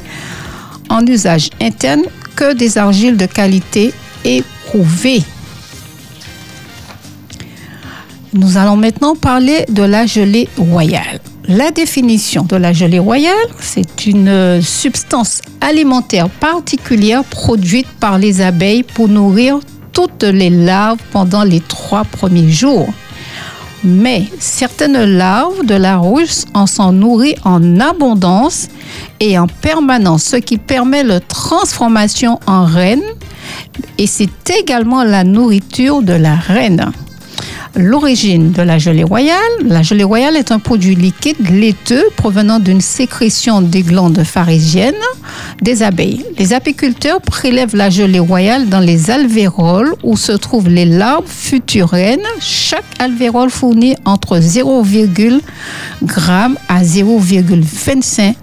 en 0.90 1.06
usage 1.06 1.50
interne 1.62 2.04
que 2.36 2.54
des 2.54 2.78
argiles 2.78 3.18
de 3.18 3.26
qualité 3.26 3.94
éprouvée. 4.24 5.24
Nous 8.34 8.58
allons 8.58 8.78
maintenant 8.78 9.16
parler 9.16 9.66
de 9.70 9.84
la 9.84 10.06
gelée 10.06 10.48
royale. 10.58 11.20
La 11.48 11.72
définition 11.72 12.44
de 12.44 12.58
la 12.58 12.74
gelée 12.74 13.00
royale, 13.00 13.34
c'est 13.60 14.06
une 14.06 14.62
substance 14.62 15.42
alimentaire 15.62 16.30
particulière 16.30 17.24
produite 17.24 17.88
par 18.00 18.20
les 18.20 18.42
abeilles 18.42 18.84
pour 18.84 19.08
nourrir 19.08 19.60
toutes 19.98 20.26
les 20.26 20.52
larves 20.52 21.00
pendant 21.12 21.44
les 21.44 21.60
trois 21.60 22.04
premiers 22.04 22.52
jours. 22.52 22.88
Mais 23.84 24.26
certaines 24.38 25.18
larves 25.18 25.66
de 25.66 25.74
la 25.74 25.98
rousse 25.98 26.46
en 26.54 26.68
sont 26.68 26.92
nourries 26.92 27.36
en 27.44 27.80
abondance 27.80 28.68
et 29.20 29.40
en 29.40 29.48
permanence, 29.48 30.24
ce 30.24 30.36
qui 30.36 30.60
permet 30.60 31.04
la 31.04 31.20
transformation 31.20 32.40
en 32.46 32.66
reine. 32.66 33.02
Et 33.98 34.06
c'est 34.06 34.52
également 34.60 35.04
la 35.04 35.24
nourriture 35.24 36.04
de 36.04 36.14
la 36.14 36.36
reine. 36.36 36.92
L'origine 37.78 38.52
de 38.52 38.64
la 38.64 38.80
gelée 38.80 39.04
royale. 39.04 39.38
La 39.64 39.84
gelée 39.84 40.04
royale 40.04 40.36
est 40.36 40.52
un 40.52 40.58
produit 40.58 40.96
liquide 40.96 41.48
laiteux 41.48 42.06
provenant 42.16 42.58
d'une 42.60 42.82
sécrétion 42.82 43.62
des 43.62 43.84
glandes 43.84 44.24
pharyngiennes 44.24 44.96
des 45.62 45.84
abeilles. 45.84 46.26
Les 46.40 46.54
apiculteurs 46.54 47.22
prélèvent 47.22 47.76
la 47.76 47.92
gelée 47.92 48.18
royale 48.18 48.68
dans 48.68 48.80
les 48.80 49.12
alvéoles 49.12 49.94
où 50.02 50.18
se 50.18 50.32
trouvent 50.32 50.70
les 50.70 50.86
larves 50.86 51.28
futurines. 51.28 52.26
Chaque 52.40 52.84
alvéole 52.98 53.52
fournit 53.52 53.96
entre 54.06 54.40
0,1 54.40 55.12
g 55.12 55.40
à 56.68 56.82
0,25 56.82 58.16
g. 58.16 58.34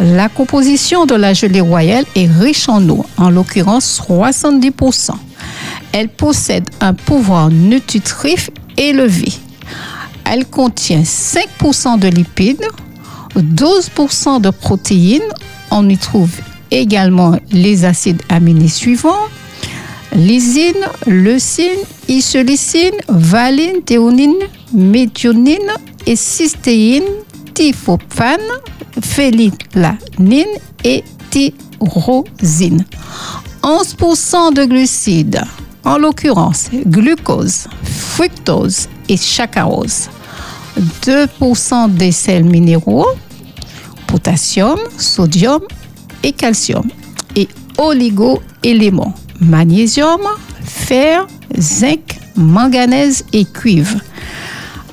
La 0.00 0.28
composition 0.28 1.06
de 1.06 1.14
la 1.14 1.32
gelée 1.32 1.60
royale 1.60 2.04
est 2.16 2.28
riche 2.28 2.68
en 2.68 2.88
eau, 2.88 3.06
en 3.16 3.30
l'occurrence 3.30 4.02
70%. 4.08 5.12
Elle 5.92 6.08
possède 6.08 6.68
un 6.80 6.94
pouvoir 6.94 7.50
nutritif 7.50 8.50
élevé. 8.76 9.32
Elle 10.24 10.46
contient 10.46 11.02
5% 11.02 11.98
de 11.98 12.08
lipides, 12.08 12.66
12% 13.36 14.40
de 14.40 14.50
protéines. 14.50 15.22
On 15.70 15.88
y 15.88 15.96
trouve 15.96 16.30
également 16.70 17.36
les 17.50 17.84
acides 17.84 18.22
aminés 18.28 18.68
suivants 18.68 19.26
lysine, 20.14 20.86
leucine, 21.06 21.84
isolycine, 22.08 22.96
valine, 23.08 23.82
théonine, 23.84 24.34
méthionine 24.72 25.72
et 26.06 26.16
cystéine, 26.16 27.04
typhopane, 27.54 28.40
phénylanine 29.02 30.46
et 30.84 31.04
tyrosine. 31.30 32.84
11% 33.62 34.54
de 34.54 34.64
glucides, 34.64 35.42
en 35.88 35.96
l'occurrence 35.96 36.68
glucose, 36.86 37.66
fructose 37.82 38.88
et 39.08 39.16
saccharose. 39.16 40.10
2% 41.02 41.94
des 41.94 42.12
sels 42.12 42.44
minéraux, 42.44 43.06
potassium, 44.06 44.78
sodium 44.98 45.62
et 46.22 46.32
calcium. 46.32 46.86
Et 47.36 47.48
oligo-éléments, 47.78 49.14
magnésium, 49.40 50.20
fer, 50.62 51.26
zinc, 51.58 52.20
manganèse 52.36 53.24
et 53.32 53.46
cuivre. 53.46 53.98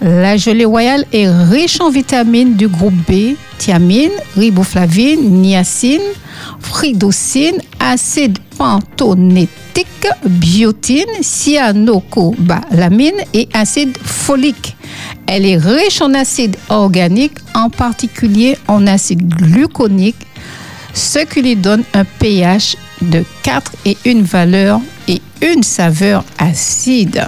La 0.02 0.38
gelée 0.38 0.66
royale 0.66 1.06
est 1.12 1.28
riche 1.28 1.82
en 1.82 1.90
vitamines 1.90 2.56
du 2.56 2.70
groupe 2.70 2.96
B, 3.10 3.36
thiamine, 3.58 4.12
riboflavine, 4.38 5.42
niacine, 5.42 6.02
fridocine, 6.60 7.58
acide 7.80 8.38
pantonétique, 8.58 10.08
biotine, 10.26 11.22
cyanocobalamine 11.22 13.22
et 13.34 13.48
acide 13.54 13.98
folique. 13.98 14.76
Elle 15.28 15.46
est 15.46 15.58
riche 15.58 16.02
en 16.02 16.14
acide 16.14 16.56
organique, 16.70 17.38
en 17.54 17.70
particulier 17.70 18.58
en 18.68 18.88
acide 18.88 19.28
gluconique, 19.28 20.16
ce 20.94 21.20
qui 21.20 21.42
lui 21.42 21.56
donne 21.56 21.84
un 21.94 22.06
pH 22.06 22.78
de 23.02 23.24
4 23.44 23.72
et 23.86 23.98
une 24.06 24.24
valeur 24.24 24.80
et 25.08 25.22
une 25.42 25.64
saveur 25.64 26.24
acide. 26.38 27.28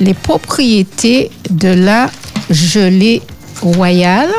Les 0.00 0.14
propriétés 0.14 1.30
de 1.50 1.68
la 1.68 2.10
gelée 2.50 3.22
royale. 3.60 4.30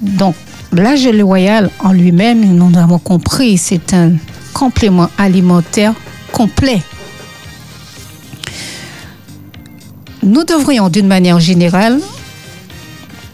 Donc, 0.00 0.34
la 0.72 0.96
gelée 0.96 1.22
royale 1.22 1.70
en 1.80 1.92
lui-même, 1.92 2.40
nous 2.40 2.78
avons 2.78 2.98
compris, 2.98 3.58
c'est 3.58 3.92
un 3.92 4.12
complément 4.54 5.08
alimentaire 5.18 5.94
complet. 6.32 6.82
Nous 10.22 10.44
devrions, 10.44 10.88
d'une 10.88 11.08
manière 11.08 11.40
générale, 11.40 12.00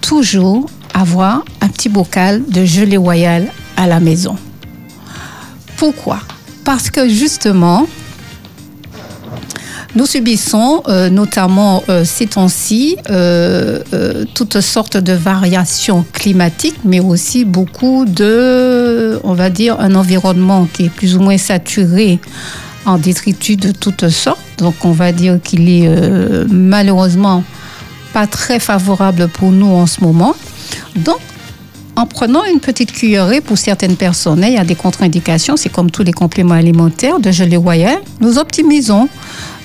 toujours 0.00 0.68
avoir 0.94 1.44
un 1.60 1.68
petit 1.68 1.88
bocal 1.88 2.42
de 2.48 2.64
gelée 2.64 2.96
royale 2.96 3.52
à 3.76 3.86
la 3.86 4.00
maison. 4.00 4.36
Pourquoi? 5.76 6.20
Parce 6.64 6.90
que 6.90 7.08
justement, 7.08 7.86
nous 9.94 10.06
subissons 10.06 10.82
euh, 10.88 11.08
notamment 11.08 11.82
euh, 11.88 12.04
ces 12.04 12.26
temps-ci 12.26 12.96
euh, 13.10 14.24
toutes 14.34 14.60
sortes 14.60 14.96
de 14.96 15.12
variations 15.12 16.04
climatiques, 16.12 16.78
mais 16.84 17.00
aussi 17.00 17.44
beaucoup 17.44 18.04
de, 18.04 19.18
on 19.24 19.32
va 19.32 19.50
dire, 19.50 19.80
un 19.80 19.94
environnement 19.94 20.68
qui 20.72 20.86
est 20.86 20.90
plus 20.90 21.16
ou 21.16 21.20
moins 21.20 21.38
saturé 21.38 22.18
en 22.84 22.98
détritus 22.98 23.56
de 23.56 23.72
toutes 23.72 24.08
sortes. 24.10 24.38
Donc 24.58 24.74
on 24.84 24.92
va 24.92 25.12
dire 25.12 25.40
qu'il 25.42 25.68
est 25.68 25.88
malheureusement 26.50 27.44
pas 28.12 28.26
très 28.26 28.58
favorable 28.58 29.28
pour 29.28 29.52
nous 29.52 29.68
en 29.68 29.86
ce 29.86 30.02
moment. 30.02 30.34
En 31.98 32.06
prenant 32.06 32.44
une 32.44 32.60
petite 32.60 32.92
cuillerée 32.92 33.40
pour 33.40 33.58
certaines 33.58 33.96
personnes, 33.96 34.44
il 34.46 34.52
y 34.52 34.56
a 34.56 34.62
des 34.62 34.76
contre-indications, 34.76 35.56
c'est 35.56 35.68
comme 35.68 35.90
tous 35.90 36.04
les 36.04 36.12
compléments 36.12 36.54
alimentaires 36.54 37.18
de 37.18 37.32
gelée 37.32 37.56
royale. 37.56 37.98
Nous 38.20 38.38
optimisons, 38.38 39.08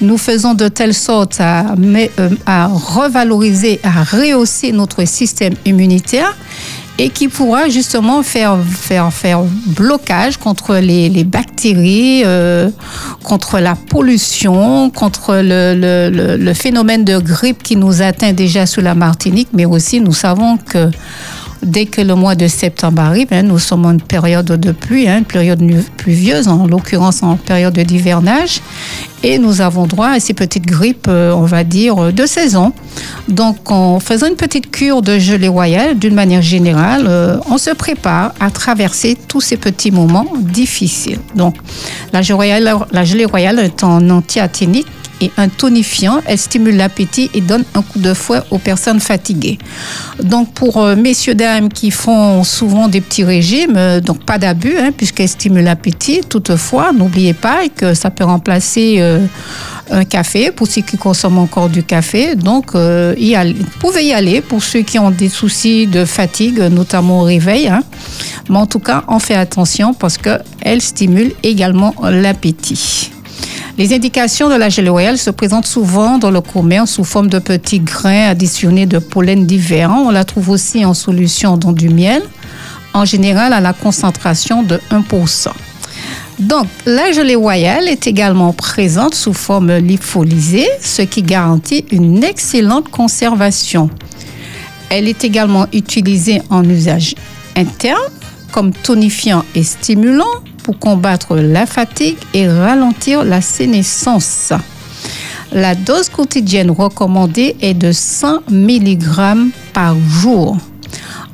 nous 0.02 0.18
faisons 0.18 0.56
de 0.56 0.68
telle 0.68 0.96
sorte 0.96 1.40
à, 1.40 1.76
euh, 1.76 2.68
revaloriser, 2.72 3.80
à 3.84 4.04
rehausser 4.04 4.72
notre 4.72 5.06
système 5.06 5.54
immunitaire 5.64 6.36
et 6.98 7.10
qui 7.10 7.28
pourra 7.28 7.70
justement 7.70 8.24
faire, 8.24 8.58
faire, 8.68 9.14
faire 9.14 9.42
blocage 9.68 10.38
contre 10.38 10.78
les, 10.78 11.24
bactéries, 11.24 12.24
euh, 12.26 12.72
contre 13.24 13.60
la 13.60 13.76
pollution, 13.76 14.90
contre 14.90 15.36
le, 15.36 16.38
le, 16.38 16.54
phénomène 16.56 17.04
de 17.04 17.20
grippe 17.20 17.62
qui 17.62 17.76
nous 17.76 18.02
atteint 18.02 18.34
déjà 18.34 18.66
sous 18.66 18.82
la 18.82 18.96
Martinique, 18.96 19.50
mais 19.54 19.66
aussi 19.66 20.02
nous 20.02 20.14
savons 20.14 20.58
que 20.58 20.90
dès 21.64 21.86
que 21.86 22.02
le 22.02 22.16
mois 22.16 22.36
de 22.36 22.48
septembre 22.48 23.02
arrive, 23.02 23.28
hein, 23.32 23.44
nous 23.44 23.60
sommes 23.60 23.86
en 23.86 23.98
période 23.98 24.46
de 24.46 24.72
pluie, 24.72 25.08
hein, 25.08 25.24
période 25.24 25.62
pluvieuse, 25.98 26.48
en 26.48 26.68
l'occurrence 26.68 27.24
en 27.24 27.36
période 27.36 27.78
d'hivernage, 27.78 28.62
et 29.24 29.38
nous 29.38 29.62
avons 29.62 29.86
droit 29.86 30.10
à 30.10 30.20
ces 30.20 30.34
petites 30.34 30.66
grippes, 30.66 31.08
euh, 31.08 31.32
on 31.34 31.46
va 31.46 31.64
dire, 31.64 32.12
de 32.12 32.26
saison. 32.26 32.74
Donc, 33.28 33.72
en 33.72 34.00
faisant 34.00 34.28
une 34.28 34.36
petite 34.36 34.70
cure 34.72 35.02
de 35.02 35.18
gelée 35.18 35.48
royale, 35.48 35.98
d'une 35.98 36.14
manière 36.14 36.42
générale, 36.42 37.06
euh, 37.08 37.38
on 37.50 37.58
se 37.58 37.72
prépare 37.72 38.34
à 38.40 38.52
traverser 38.52 39.18
tous 39.28 39.42
ces 39.42 39.58
petits 39.58 39.92
moments 39.92 40.28
difficiles. 40.40 41.20
Donc, 41.36 41.56
la 42.12 42.22
gelée 42.22 42.34
royale, 42.34 42.76
la 42.92 43.04
gelée 43.04 43.26
royale 43.26 43.60
est 43.60 43.84
en 43.84 44.10
anti-athénique 44.10 44.88
et 45.24 45.32
un 45.38 45.48
tonifiant. 45.48 46.22
Elle 46.26 46.38
stimule 46.38 46.78
l'appétit 46.78 47.30
et 47.34 47.42
donne 47.42 47.64
un 47.76 47.82
coup 47.82 48.00
de 48.00 48.14
fouet 48.14 48.40
aux 48.52 48.58
personnes 48.58 49.00
fatiguées. 49.00 49.58
Donc 50.22 50.54
pour 50.54 50.78
euh, 50.78 50.96
messieurs 50.96 51.36
dames 51.36 51.70
qui 51.70 51.92
font 51.92 52.44
souvent 52.44 52.88
des 52.88 53.02
petits 53.02 53.24
régimes, 53.24 53.76
euh, 53.78 54.00
donc 54.02 54.24
pas 54.26 54.38
d'abus 54.38 54.76
hein, 54.78 54.92
puisqu'elle 54.96 55.30
stimule 55.30 55.64
l'appétit. 55.64 56.22
Toutefois, 56.28 56.92
n'oubliez 56.92 57.34
pas 57.34 57.68
que 57.74 57.94
ça 57.94 58.10
peut 58.10 58.24
remplacer 58.26 58.98
euh, 59.00 59.26
un 59.92 60.06
café 60.06 60.52
pour 60.52 60.68
ceux 60.68 60.82
qui 60.82 60.98
consomment 60.98 61.40
encore 61.40 61.70
du 61.70 61.84
café. 61.84 62.36
Donc, 62.36 62.72
y 63.18 63.36
aller. 63.36 63.54
vous 63.54 63.80
pouvez 63.80 64.06
y 64.06 64.14
aller 64.14 64.42
pour 64.42 64.64
ceux 64.64 64.82
qui 64.82 64.98
ont 64.98 65.12
des 65.12 65.30
soucis 65.30 65.88
de 65.88 66.06
fatigue, 66.06 66.60
notamment 66.60 67.22
au 67.22 67.24
réveil. 67.24 67.68
hein. 67.68 67.84
Mais 68.50 68.58
en 68.58 68.66
tout 68.66 68.80
cas, 68.80 69.04
on 69.08 69.20
fait 69.20 69.36
attention 69.36 69.94
parce 69.94 70.18
qu'elle 70.18 70.82
stimule 70.82 71.34
également 71.44 71.94
l'appétit. 72.02 73.12
Les 73.76 73.92
indications 73.92 74.50
de 74.50 74.56
la 74.56 74.70
royale 74.92 75.18
se 75.18 75.32
présentent 75.32 75.66
souvent 75.66 76.20
dans 76.20 76.30
le 76.30 76.42
commerce 76.42 76.92
sous 76.92 77.04
forme 77.04 77.28
de 77.28 77.40
petits 77.40 77.80
grains 77.80 78.30
additionnés 78.30 78.86
de 78.86 79.00
pollen 79.00 79.48
divers. 79.48 79.90
On 79.90 80.12
la 80.12 80.26
trouve 80.26 80.50
aussi 80.50 80.86
en 80.86 80.94
solution 80.94 81.58
dans 81.58 81.72
du 81.72 81.90
miel, 81.90 82.22
en 82.94 83.04
général 83.04 83.52
à 83.52 83.62
la 83.62 83.74
concentration 83.74 84.62
de 84.62 84.80
1%. 84.92 85.48
Donc, 86.38 86.68
la 86.86 87.12
gelée 87.14 87.36
royale 87.36 87.88
est 87.88 88.06
également 88.06 88.54
présente 88.54 89.16
sous 89.16 89.34
forme 89.34 89.76
lyophilisée, 89.80 90.68
ce 90.80 91.02
qui 91.02 91.24
garantit 91.24 91.86
une 91.92 92.24
excellente 92.24 92.90
conservation. 92.90 93.90
Elle 94.90 95.08
est 95.08 95.24
également 95.24 95.66
utilisée 95.74 96.44
en 96.52 96.64
usage 96.64 97.16
interne 97.56 97.98
comme 98.52 98.72
tonifiant 98.72 99.44
et 99.56 99.64
stimulant 99.64 100.44
pour 100.64 100.80
combattre 100.80 101.36
la 101.36 101.66
fatigue 101.66 102.18
et 102.34 102.48
ralentir 102.48 103.24
la 103.24 103.42
sénescence. 103.42 104.54
La 105.52 105.76
dose 105.76 106.10
quotidienne 106.10 106.72
recommandée 106.72 107.56
est 107.62 107.74
de 107.74 107.92
100 107.92 108.50
mg 108.50 109.52
par 109.74 109.96
jour. 110.00 110.58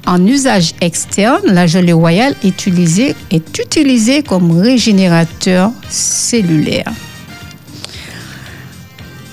En 0.05 0.25
usage 0.25 0.73
externe, 0.81 1.41
la 1.45 1.67
gelée 1.67 1.93
royale 1.93 2.35
est 2.43 2.47
utilisée, 2.47 3.15
est 3.31 3.59
utilisée 3.59 4.23
comme 4.23 4.59
régénérateur 4.59 5.71
cellulaire. 5.89 6.91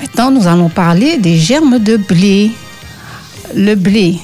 Maintenant, 0.01 0.31
nous 0.31 0.47
allons 0.47 0.69
parler 0.69 1.17
des 1.17 1.37
germes 1.37 1.79
de 1.79 1.97
blé. 1.97 2.51
Le 3.55 3.75
blé, 3.75 4.19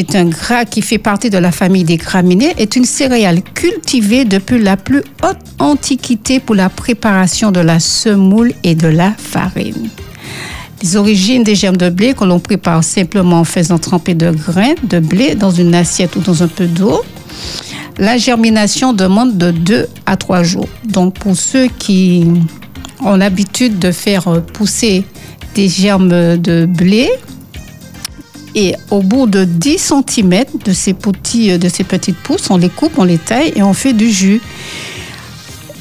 c'est 0.00 0.16
un 0.16 0.24
gras 0.24 0.64
qui 0.64 0.80
fait 0.80 0.98
partie 0.98 1.28
de 1.28 1.36
la 1.36 1.52
famille 1.52 1.84
des 1.84 1.98
graminées, 1.98 2.54
est 2.56 2.74
une 2.74 2.86
céréale 2.86 3.42
cultivée 3.42 4.24
depuis 4.24 4.58
la 4.58 4.78
plus 4.78 5.02
haute 5.22 5.36
antiquité 5.58 6.40
pour 6.40 6.54
la 6.54 6.70
préparation 6.70 7.50
de 7.50 7.60
la 7.60 7.80
semoule 7.80 8.52
et 8.64 8.74
de 8.74 8.88
la 8.88 9.12
farine. 9.12 9.90
Les 10.82 10.96
origines 10.96 11.42
des 11.42 11.54
germes 11.54 11.76
de 11.76 11.90
blé 11.90 12.14
que 12.14 12.24
l'on 12.24 12.40
prépare 12.40 12.82
simplement 12.82 13.40
en 13.40 13.44
faisant 13.44 13.78
tremper 13.78 14.14
de 14.14 14.30
grains 14.30 14.74
de 14.84 15.00
blé 15.00 15.34
dans 15.34 15.50
une 15.50 15.74
assiette 15.74 16.16
ou 16.16 16.20
dans 16.20 16.42
un 16.42 16.48
peu 16.48 16.66
d'eau. 16.66 17.02
La 17.98 18.16
germination 18.16 18.94
demande 18.94 19.36
de 19.36 19.50
2 19.50 19.86
à 20.06 20.16
3 20.16 20.42
jours. 20.42 20.68
Donc 20.88 21.18
pour 21.18 21.36
ceux 21.36 21.66
qui 21.66 22.24
ont 23.04 23.16
l'habitude 23.16 23.78
de 23.78 23.92
faire 23.92 24.40
pousser 24.54 25.04
des 25.54 25.68
germes 25.68 26.38
de 26.38 26.64
blé, 26.64 27.10
et 28.54 28.74
au 28.90 29.02
bout 29.02 29.26
de 29.26 29.44
10 29.44 29.92
cm 30.08 30.44
de 30.64 30.72
ces, 30.72 30.94
petits, 30.94 31.58
de 31.58 31.68
ces 31.68 31.84
petites 31.84 32.16
pousses, 32.16 32.50
on 32.50 32.56
les 32.56 32.68
coupe, 32.68 32.92
on 32.98 33.04
les 33.04 33.18
taille 33.18 33.52
et 33.54 33.62
on 33.62 33.72
fait 33.72 33.92
du 33.92 34.10
jus. 34.10 34.40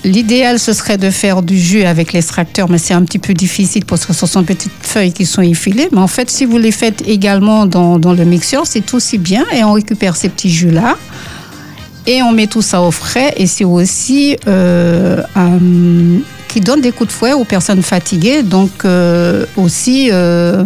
L'idéal, 0.05 0.59
ce 0.59 0.71
serait 0.71 0.97
de 0.97 1.09
faire 1.09 1.41
du 1.41 1.59
jus 1.59 1.83
avec 1.83 2.13
l'extracteur, 2.13 2.69
mais 2.69 2.77
c'est 2.77 2.93
un 2.93 3.03
petit 3.03 3.19
peu 3.19 3.33
difficile 3.33 3.83
parce 3.83 4.05
que 4.05 4.13
ce 4.13 4.25
sont 4.25 4.43
petites 4.43 4.71
feuilles 4.81 5.11
qui 5.11 5.25
sont 5.25 5.41
effilées. 5.41 5.89
Mais 5.91 5.99
en 5.99 6.07
fait, 6.07 6.29
si 6.29 6.45
vous 6.45 6.57
les 6.57 6.71
faites 6.71 7.03
également 7.05 7.65
dans, 7.65 7.97
le 7.97 8.23
mixeur, 8.23 8.65
c'est 8.65 8.93
aussi 8.93 9.17
bien 9.17 9.45
et 9.51 9.63
on 9.63 9.73
récupère 9.73 10.15
ces 10.15 10.29
petits 10.29 10.51
jus-là. 10.51 10.97
Et 12.07 12.23
on 12.23 12.31
met 12.31 12.47
tout 12.47 12.61
ça 12.61 12.81
au 12.81 12.91
frais 12.91 13.33
et 13.35 13.45
c'est 13.45 13.65
aussi 13.65 14.37
euh, 14.47 15.21
euh, 15.35 16.19
qui 16.47 16.61
donne 16.61 16.81
des 16.81 16.91
coups 16.91 17.09
de 17.09 17.13
fouet 17.13 17.33
aux 17.33 17.43
personnes 17.43 17.83
fatiguées. 17.83 18.41
Donc 18.41 18.85
euh, 18.85 19.45
aussi 19.57 20.09
euh, 20.11 20.63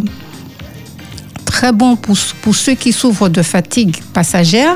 très 1.54 1.72
bon 1.72 1.96
pour, 1.96 2.18
ceux 2.56 2.74
qui 2.74 2.92
souffrent 2.92 3.30
de 3.30 3.44
fatigue 3.44 4.02
passagère, 4.12 4.76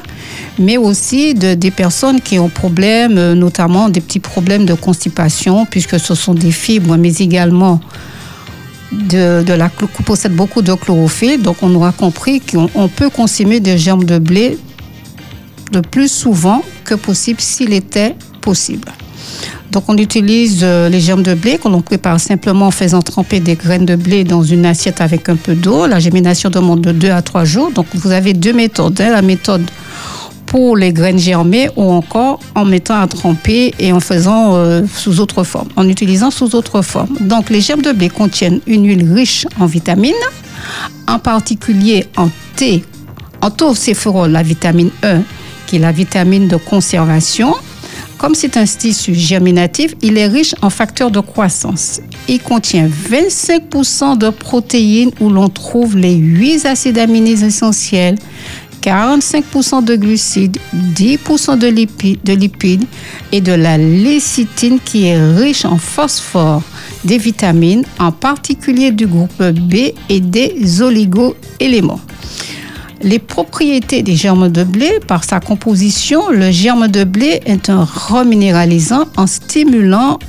mais 0.59 0.77
aussi 0.77 1.33
de, 1.33 1.55
des 1.55 1.71
personnes 1.71 2.21
qui 2.21 2.37
ont 2.37 2.49
problème, 2.49 3.17
euh, 3.17 3.33
notamment 3.33 3.89
des 3.89 3.99
petits 3.99 4.19
problèmes 4.19 4.67
de 4.67 4.75
constipation, 4.75 5.65
puisque 5.65 5.99
ce 5.99 6.13
sont 6.13 6.35
des 6.35 6.51
fibres, 6.51 6.95
mais 6.95 7.15
également 7.15 7.81
de, 8.91 9.41
de 9.41 9.53
la, 9.53 9.69
qui 9.69 10.03
possèdent 10.03 10.35
beaucoup 10.35 10.61
de 10.61 10.71
chlorophylle. 10.75 11.41
Donc 11.41 11.57
on 11.63 11.73
aura 11.73 11.91
compris 11.91 12.41
qu'on 12.41 12.87
peut 12.87 13.09
consommer 13.09 13.59
des 13.59 13.79
germes 13.79 14.03
de 14.03 14.19
blé 14.19 14.59
le 15.73 15.81
plus 15.81 16.11
souvent 16.11 16.61
que 16.85 16.93
possible 16.93 17.41
s'il 17.41 17.73
était 17.73 18.15
possible. 18.39 18.91
Donc 19.71 19.83
on 19.87 19.97
utilise 19.97 20.61
euh, 20.63 20.89
les 20.89 20.99
germes 20.99 21.23
de 21.23 21.33
blé 21.33 21.57
que 21.57 21.67
l'on 21.67 21.81
prépare 21.81 22.19
simplement 22.19 22.67
en 22.67 22.71
faisant 22.71 23.01
tremper 23.01 23.39
des 23.39 23.55
graines 23.55 23.85
de 23.85 23.95
blé 23.95 24.23
dans 24.23 24.43
une 24.43 24.65
assiette 24.65 25.01
avec 25.01 25.29
un 25.29 25.35
peu 25.35 25.55
d'eau. 25.55 25.87
La 25.87 25.99
germination 25.99 26.49
demande 26.49 26.81
de 26.81 26.91
2 26.91 27.09
à 27.09 27.21
3 27.21 27.45
jours. 27.45 27.71
Donc 27.71 27.87
vous 27.93 28.11
avez 28.11 28.33
deux 28.33 28.53
méthodes. 28.53 28.99
Hein, 29.01 29.11
la 29.11 29.21
méthode 29.21 29.69
pour 30.47 30.77
les 30.77 30.93
graines 30.93 31.19
germées 31.19 31.69
ou 31.75 31.91
encore 31.91 32.39
en 32.55 32.65
mettant 32.65 32.99
à 32.99 33.07
tremper 33.07 33.73
et 33.77 33.91
en 33.91 33.99
faisant 33.99 34.55
euh, 34.55 34.83
sous 34.91 35.19
autre 35.19 35.43
forme, 35.43 35.67
en 35.75 35.87
utilisant 35.87 36.31
sous 36.31 36.55
autre 36.55 36.81
forme. 36.81 37.15
Donc 37.19 37.49
les 37.49 37.61
germes 37.61 37.81
de 37.81 37.91
blé 37.91 38.09
contiennent 38.09 38.61
une 38.65 38.87
huile 38.87 39.13
riche 39.13 39.45
en 39.59 39.65
vitamines, 39.65 40.13
en 41.07 41.19
particulier 41.19 42.05
en 42.15 42.29
thé, 42.55 42.83
en 43.41 43.51
tocéphérol, 43.51 44.31
la 44.31 44.41
vitamine 44.41 44.89
E, 45.03 45.19
qui 45.67 45.75
est 45.75 45.79
la 45.79 45.91
vitamine 45.91 46.47
de 46.47 46.55
conservation. 46.55 47.53
Comme 48.27 48.35
c'est 48.35 48.57
un 48.57 48.65
tissu 48.65 49.15
germinatif, 49.15 49.95
il 50.01 50.17
est 50.17 50.27
riche 50.27 50.53
en 50.61 50.69
facteurs 50.69 51.11
de 51.11 51.21
croissance. 51.21 52.01
Il 52.27 52.41
contient 52.41 52.89
25% 52.89 54.17
de 54.17 54.29
protéines 54.31 55.11
où 55.21 55.29
l'on 55.29 55.47
trouve 55.47 55.95
les 55.95 56.15
8 56.15 56.65
acides 56.65 56.97
aminés 56.97 57.41
essentiels, 57.41 58.17
45% 58.81 59.81
de 59.85 59.95
glucides, 59.95 60.57
10% 60.93 61.57
de 61.57 61.67
lipides, 61.67 62.19
de 62.25 62.33
lipides 62.33 62.83
et 63.31 63.39
de 63.39 63.53
la 63.53 63.77
lécithine 63.77 64.81
qui 64.83 65.07
est 65.07 65.17
riche 65.37 65.63
en 65.63 65.77
phosphore, 65.77 66.63
des 67.05 67.17
vitamines, 67.17 67.85
en 67.97 68.11
particulier 68.11 68.91
du 68.91 69.07
groupe 69.07 69.41
B 69.41 69.93
et 70.09 70.19
des 70.19 70.81
oligo-éléments. 70.81 72.01
Les 73.01 73.19
propriétés 73.19 74.01
des 74.01 74.15
germes 74.15 74.49
de 74.49 74.63
blé, 74.63 74.99
par 75.07 75.23
sa 75.23 75.39
composition, 75.39 76.29
le 76.29 76.51
germe 76.51 76.87
de 76.87 77.03
blé 77.03 77.41
est 77.45 77.69
un 77.69 77.83
reminéralisant, 77.83 79.05
un 79.17 79.27
stimulant 79.27 80.19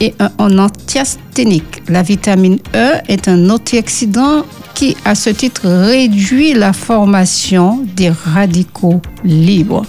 et 0.00 0.14
un 0.38 0.58
antiasthénique. 0.58 1.82
La 1.88 2.02
vitamine 2.02 2.58
E 2.74 2.92
est 3.08 3.28
un 3.28 3.50
antioxydant 3.50 4.44
qui, 4.74 4.96
à 5.04 5.14
ce 5.14 5.30
titre, 5.30 5.68
réduit 5.68 6.54
la 6.54 6.72
formation 6.72 7.84
des 7.96 8.10
radicaux 8.10 9.00
libres. 9.24 9.84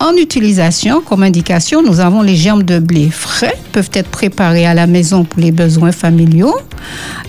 En 0.00 0.12
utilisation, 0.12 1.00
comme 1.00 1.24
indication, 1.24 1.82
nous 1.82 1.98
avons 1.98 2.22
les 2.22 2.36
germes 2.36 2.62
de 2.62 2.78
blé 2.78 3.10
frais, 3.10 3.54
peuvent 3.72 3.90
être 3.92 4.08
préparés 4.08 4.64
à 4.64 4.72
la 4.72 4.86
maison 4.86 5.24
pour 5.24 5.40
les 5.40 5.50
besoins 5.50 5.90
familiaux. 5.90 6.54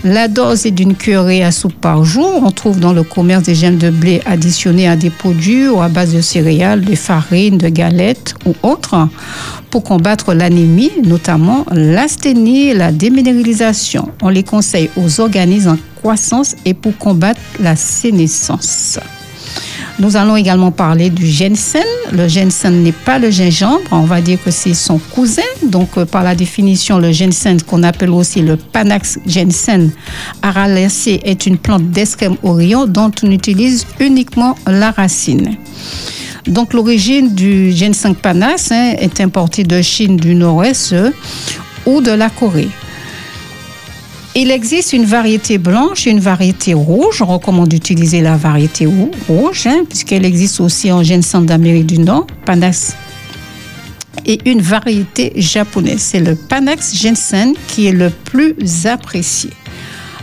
La 0.04 0.28
dose 0.28 0.66
est 0.66 0.70
d'une 0.70 0.94
cuillerée 0.94 1.42
à 1.42 1.50
soupe 1.50 1.74
par 1.74 2.04
jour. 2.04 2.42
On 2.44 2.52
trouve 2.52 2.78
dans 2.78 2.92
le 2.92 3.02
commerce 3.02 3.42
des 3.42 3.56
germes 3.56 3.76
de 3.76 3.90
blé 3.90 4.22
additionnés 4.24 4.86
à 4.86 4.94
des 4.94 5.10
produits 5.10 5.68
ou 5.68 5.82
à 5.82 5.88
base 5.88 6.14
de 6.14 6.20
céréales, 6.20 6.84
de 6.84 6.94
farine, 6.94 7.58
de 7.58 7.68
galettes 7.68 8.34
ou 8.46 8.54
autres 8.62 9.08
pour 9.70 9.82
combattre 9.82 10.32
l'anémie, 10.32 10.92
notamment 11.04 11.66
l'asthénie 11.72 12.68
et 12.68 12.74
la 12.74 12.92
déminéralisation. 12.92 14.08
On 14.22 14.28
les 14.28 14.44
conseille 14.44 14.90
aux 14.96 15.20
organismes 15.20 15.70
en 15.70 15.78
croissance 16.00 16.54
et 16.64 16.74
pour 16.74 16.96
combattre 16.98 17.40
la 17.58 17.74
sénescence. 17.74 19.00
Nous 19.98 20.16
allons 20.16 20.36
également 20.36 20.70
parler 20.70 21.10
du 21.10 21.26
ginseng. 21.26 21.84
Le 22.12 22.28
ginseng 22.28 22.82
n'est 22.82 22.92
pas 22.92 23.18
le 23.18 23.30
gingembre, 23.30 23.80
on 23.90 24.04
va 24.04 24.20
dire 24.20 24.38
que 24.42 24.50
c'est 24.50 24.74
son 24.74 24.98
cousin. 24.98 25.42
Donc, 25.62 25.90
euh, 25.96 26.04
par 26.04 26.22
la 26.22 26.34
définition, 26.34 26.98
le 26.98 27.12
ginseng, 27.12 27.60
qu'on 27.62 27.82
appelle 27.82 28.10
aussi 28.10 28.40
le 28.40 28.56
Panax 28.56 29.18
ginseng 29.26 29.90
aralacé, 30.42 31.20
est 31.24 31.46
une 31.46 31.58
plante 31.58 31.90
d'Esquem 31.90 32.36
orion 32.42 32.86
dont 32.86 33.10
on 33.22 33.30
utilise 33.30 33.86
uniquement 33.98 34.54
la 34.66 34.90
racine. 34.90 35.56
Donc, 36.46 36.72
l'origine 36.72 37.34
du 37.34 37.70
ginseng 37.72 38.14
Panax 38.14 38.72
hein, 38.72 38.94
est 38.98 39.20
importée 39.20 39.64
de 39.64 39.82
Chine 39.82 40.16
du 40.16 40.34
Nord-Est 40.34 40.92
euh, 40.92 41.10
ou 41.86 42.00
de 42.00 42.12
la 42.12 42.30
Corée. 42.30 42.68
Il 44.36 44.50
existe 44.50 44.92
une 44.92 45.04
variété 45.04 45.58
blanche 45.58 46.06
et 46.06 46.10
une 46.10 46.20
variété 46.20 46.72
rouge. 46.72 47.20
On 47.20 47.26
recommande 47.26 47.68
d'utiliser 47.68 48.20
la 48.20 48.36
variété 48.36 48.86
rouge, 49.28 49.66
hein, 49.66 49.82
puisqu'elle 49.88 50.24
existe 50.24 50.60
aussi 50.60 50.92
en 50.92 51.02
ginseng 51.02 51.44
d'Amérique 51.44 51.86
du 51.86 51.98
Nord, 51.98 52.26
Panax. 52.46 52.94
Et 54.26 54.38
une 54.48 54.60
variété 54.60 55.32
japonaise, 55.36 56.00
c'est 56.00 56.20
le 56.20 56.36
Panax 56.36 56.94
ginseng 56.94 57.54
qui 57.66 57.86
est 57.88 57.92
le 57.92 58.10
plus 58.10 58.54
apprécié. 58.86 59.50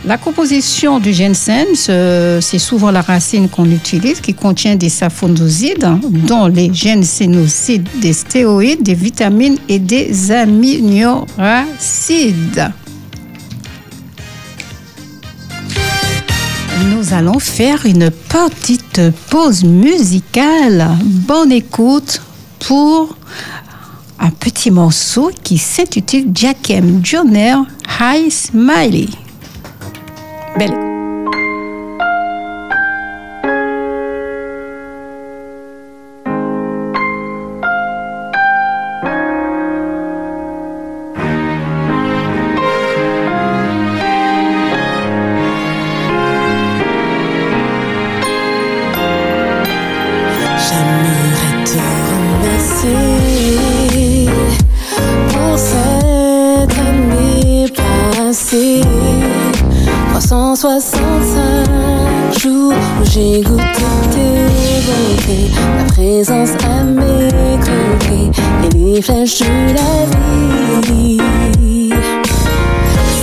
La 0.06 0.16
composition 0.16 1.00
du 1.00 1.12
ginseng, 1.12 1.66
ce- 1.74 2.38
c'est 2.40 2.58
souvent 2.60 2.90
la 2.92 3.02
racine 3.02 3.48
qu'on 3.48 3.66
utilise 3.70 4.20
qui 4.20 4.32
contient 4.32 4.76
des 4.76 4.88
saphonozides, 4.88 5.86
dont 6.26 6.46
les 6.46 6.72
ginsénosides, 6.72 7.88
des 8.00 8.12
stéroïdes, 8.14 8.82
des 8.82 8.94
vitamines 8.94 9.58
et 9.68 9.78
des 9.80 10.30
aminoacides. 10.32 11.26
Nous 17.08 17.14
allons 17.14 17.38
faire 17.38 17.86
une 17.86 18.10
petite 18.10 19.00
pause 19.30 19.64
musicale. 19.64 20.88
Bonne 21.02 21.52
écoute 21.52 22.20
pour 22.58 23.16
un 24.18 24.30
petit 24.30 24.70
morceau 24.70 25.30
qui 25.42 25.56
s'intitule 25.56 26.26
Jack 26.34 26.70
M. 26.70 27.00
Joner 27.02 27.54
High 27.98 28.30
Smiley. 28.30 29.08
Belle 30.58 30.87
365 60.28 62.38
jours 62.38 62.74
où 63.00 63.04
j'ai 63.04 63.40
goûté 63.40 63.62
tes 64.10 64.82
bontés, 64.84 65.50
ta 65.54 65.84
présence 65.94 66.50
à 66.66 66.84
mes 66.84 67.56
côtés 67.56 68.30
et 68.62 68.68
les 68.76 69.00
flèches 69.00 69.40
de 69.40 69.72
la 69.72 70.04
vie. 70.86 71.16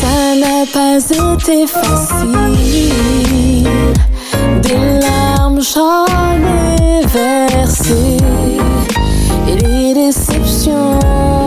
Ça 0.01 0.17
n'a 0.35 0.65
pas 0.73 0.97
été 0.97 1.67
facile. 1.67 2.89
Des 4.63 4.97
larmes 4.99 5.61
j'en 5.61 6.07
ai 6.41 7.05
versé 7.05 8.17
Et 9.47 9.57
les 9.57 9.93
déceptions 9.93 10.99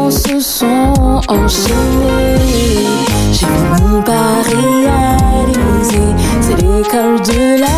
se 0.08 0.38
sont 0.38 1.20
enchaînées 1.26 2.36
J'ai 3.32 3.48
C'est 6.98 7.04
l'école 7.04 7.20
de 7.22 7.60
la 7.60 7.77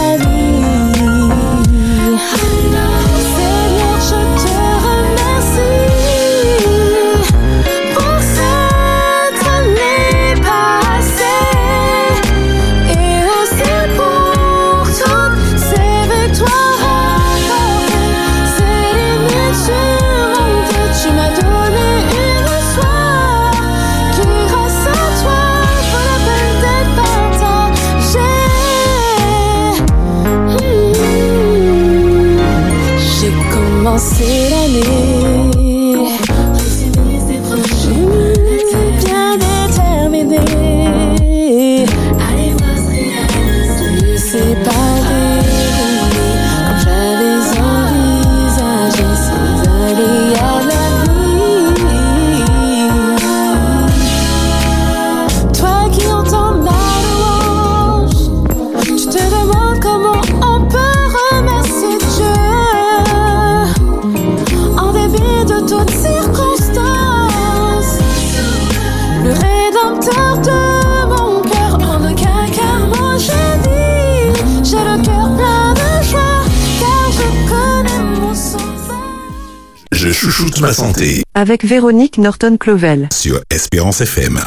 Ma 80.60 80.72
santé 80.72 81.22
Avec 81.34 81.64
Véronique 81.66 82.16
Norton-Clovel. 82.16 83.08
sur 83.12 83.40
Espérance 83.50 84.00
FM. 84.00 84.40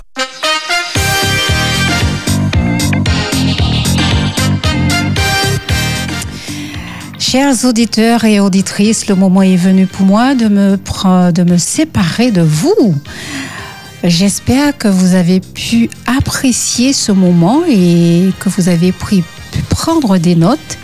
Chers 7.19 7.65
auditeurs 7.65 8.25
et 8.25 8.39
auditrices, 8.39 9.07
le 9.07 9.15
moment 9.15 9.41
est 9.41 9.55
venu 9.55 9.87
pour 9.87 10.05
moi 10.05 10.35
de 10.35 10.47
me, 10.47 10.77
de 11.31 11.43
me 11.43 11.57
séparer 11.57 12.31
de 12.31 12.41
vous. 12.41 12.95
J'espère 14.03 14.77
que 14.77 14.87
vous 14.89 15.15
avez 15.15 15.39
pu 15.39 15.89
apprécier 16.05 16.91
ce 16.93 17.11
moment 17.11 17.61
et 17.67 18.29
que 18.39 18.49
vous 18.49 18.67
avez 18.67 18.91
pris- 18.91 19.23
pu 19.51 19.61
prendre 19.69 20.17
des 20.17 20.35
notes 20.35 20.77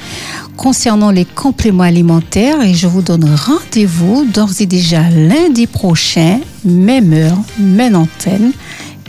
concernant 0.60 1.10
les 1.10 1.24
compléments 1.24 1.84
alimentaires 1.84 2.62
et 2.62 2.74
je 2.74 2.86
vous 2.86 3.02
donne 3.02 3.34
rendez-vous 3.34 4.26
d'ores 4.26 4.60
et 4.60 4.66
déjà 4.66 5.10
lundi 5.10 5.68
prochain, 5.68 6.42
même 6.66 7.14
heure, 7.14 7.38
même 7.58 7.96
antenne. 7.96 8.52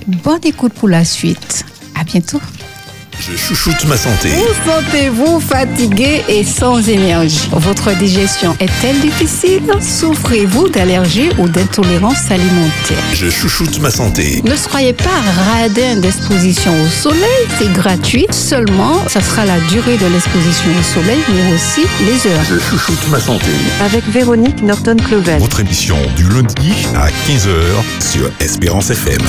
Bonne 0.06 0.44
écoute 0.44 0.72
pour 0.72 0.88
la 0.88 1.04
suite. 1.04 1.64
À 1.98 2.04
bientôt. 2.04 2.40
Je 3.20 3.36
chouchoute 3.36 3.84
ma 3.84 3.98
santé 3.98 4.30
Vous 4.30 4.70
sentez-vous 4.70 5.40
fatigué 5.40 6.22
et 6.26 6.42
sans 6.42 6.88
énergie? 6.88 7.50
Votre 7.52 7.94
digestion 7.98 8.56
est-elle 8.60 8.98
difficile? 9.00 9.62
Souffrez-vous 9.78 10.70
d'allergies 10.70 11.28
ou 11.36 11.46
d'intolérance 11.46 12.30
alimentaire? 12.30 12.96
Je 13.12 13.28
chouchoute 13.28 13.78
ma 13.80 13.90
santé 13.90 14.40
Ne 14.46 14.56
soyez 14.56 14.94
pas 14.94 15.20
radin 15.50 15.96
d'exposition 15.96 16.72
au 16.82 16.86
soleil, 16.88 17.46
c'est 17.58 17.70
gratuit. 17.74 18.26
Seulement, 18.30 19.06
ça 19.06 19.20
sera 19.20 19.44
la 19.44 19.60
durée 19.68 19.98
de 19.98 20.06
l'exposition 20.06 20.70
au 20.78 20.82
soleil, 20.82 21.20
mais 21.28 21.54
aussi 21.54 21.82
les 22.06 22.30
heures. 22.30 22.44
Je 22.48 22.58
chouchoute 22.58 23.06
ma 23.10 23.20
santé 23.20 23.50
Avec 23.84 24.04
Véronique 24.08 24.62
Norton-Clovel. 24.62 25.40
Votre 25.40 25.60
émission 25.60 25.98
du 26.16 26.26
lundi 26.26 26.72
à 26.94 27.08
15h 27.28 27.52
sur 28.00 28.30
Espérance 28.40 28.88
FM. 28.88 29.20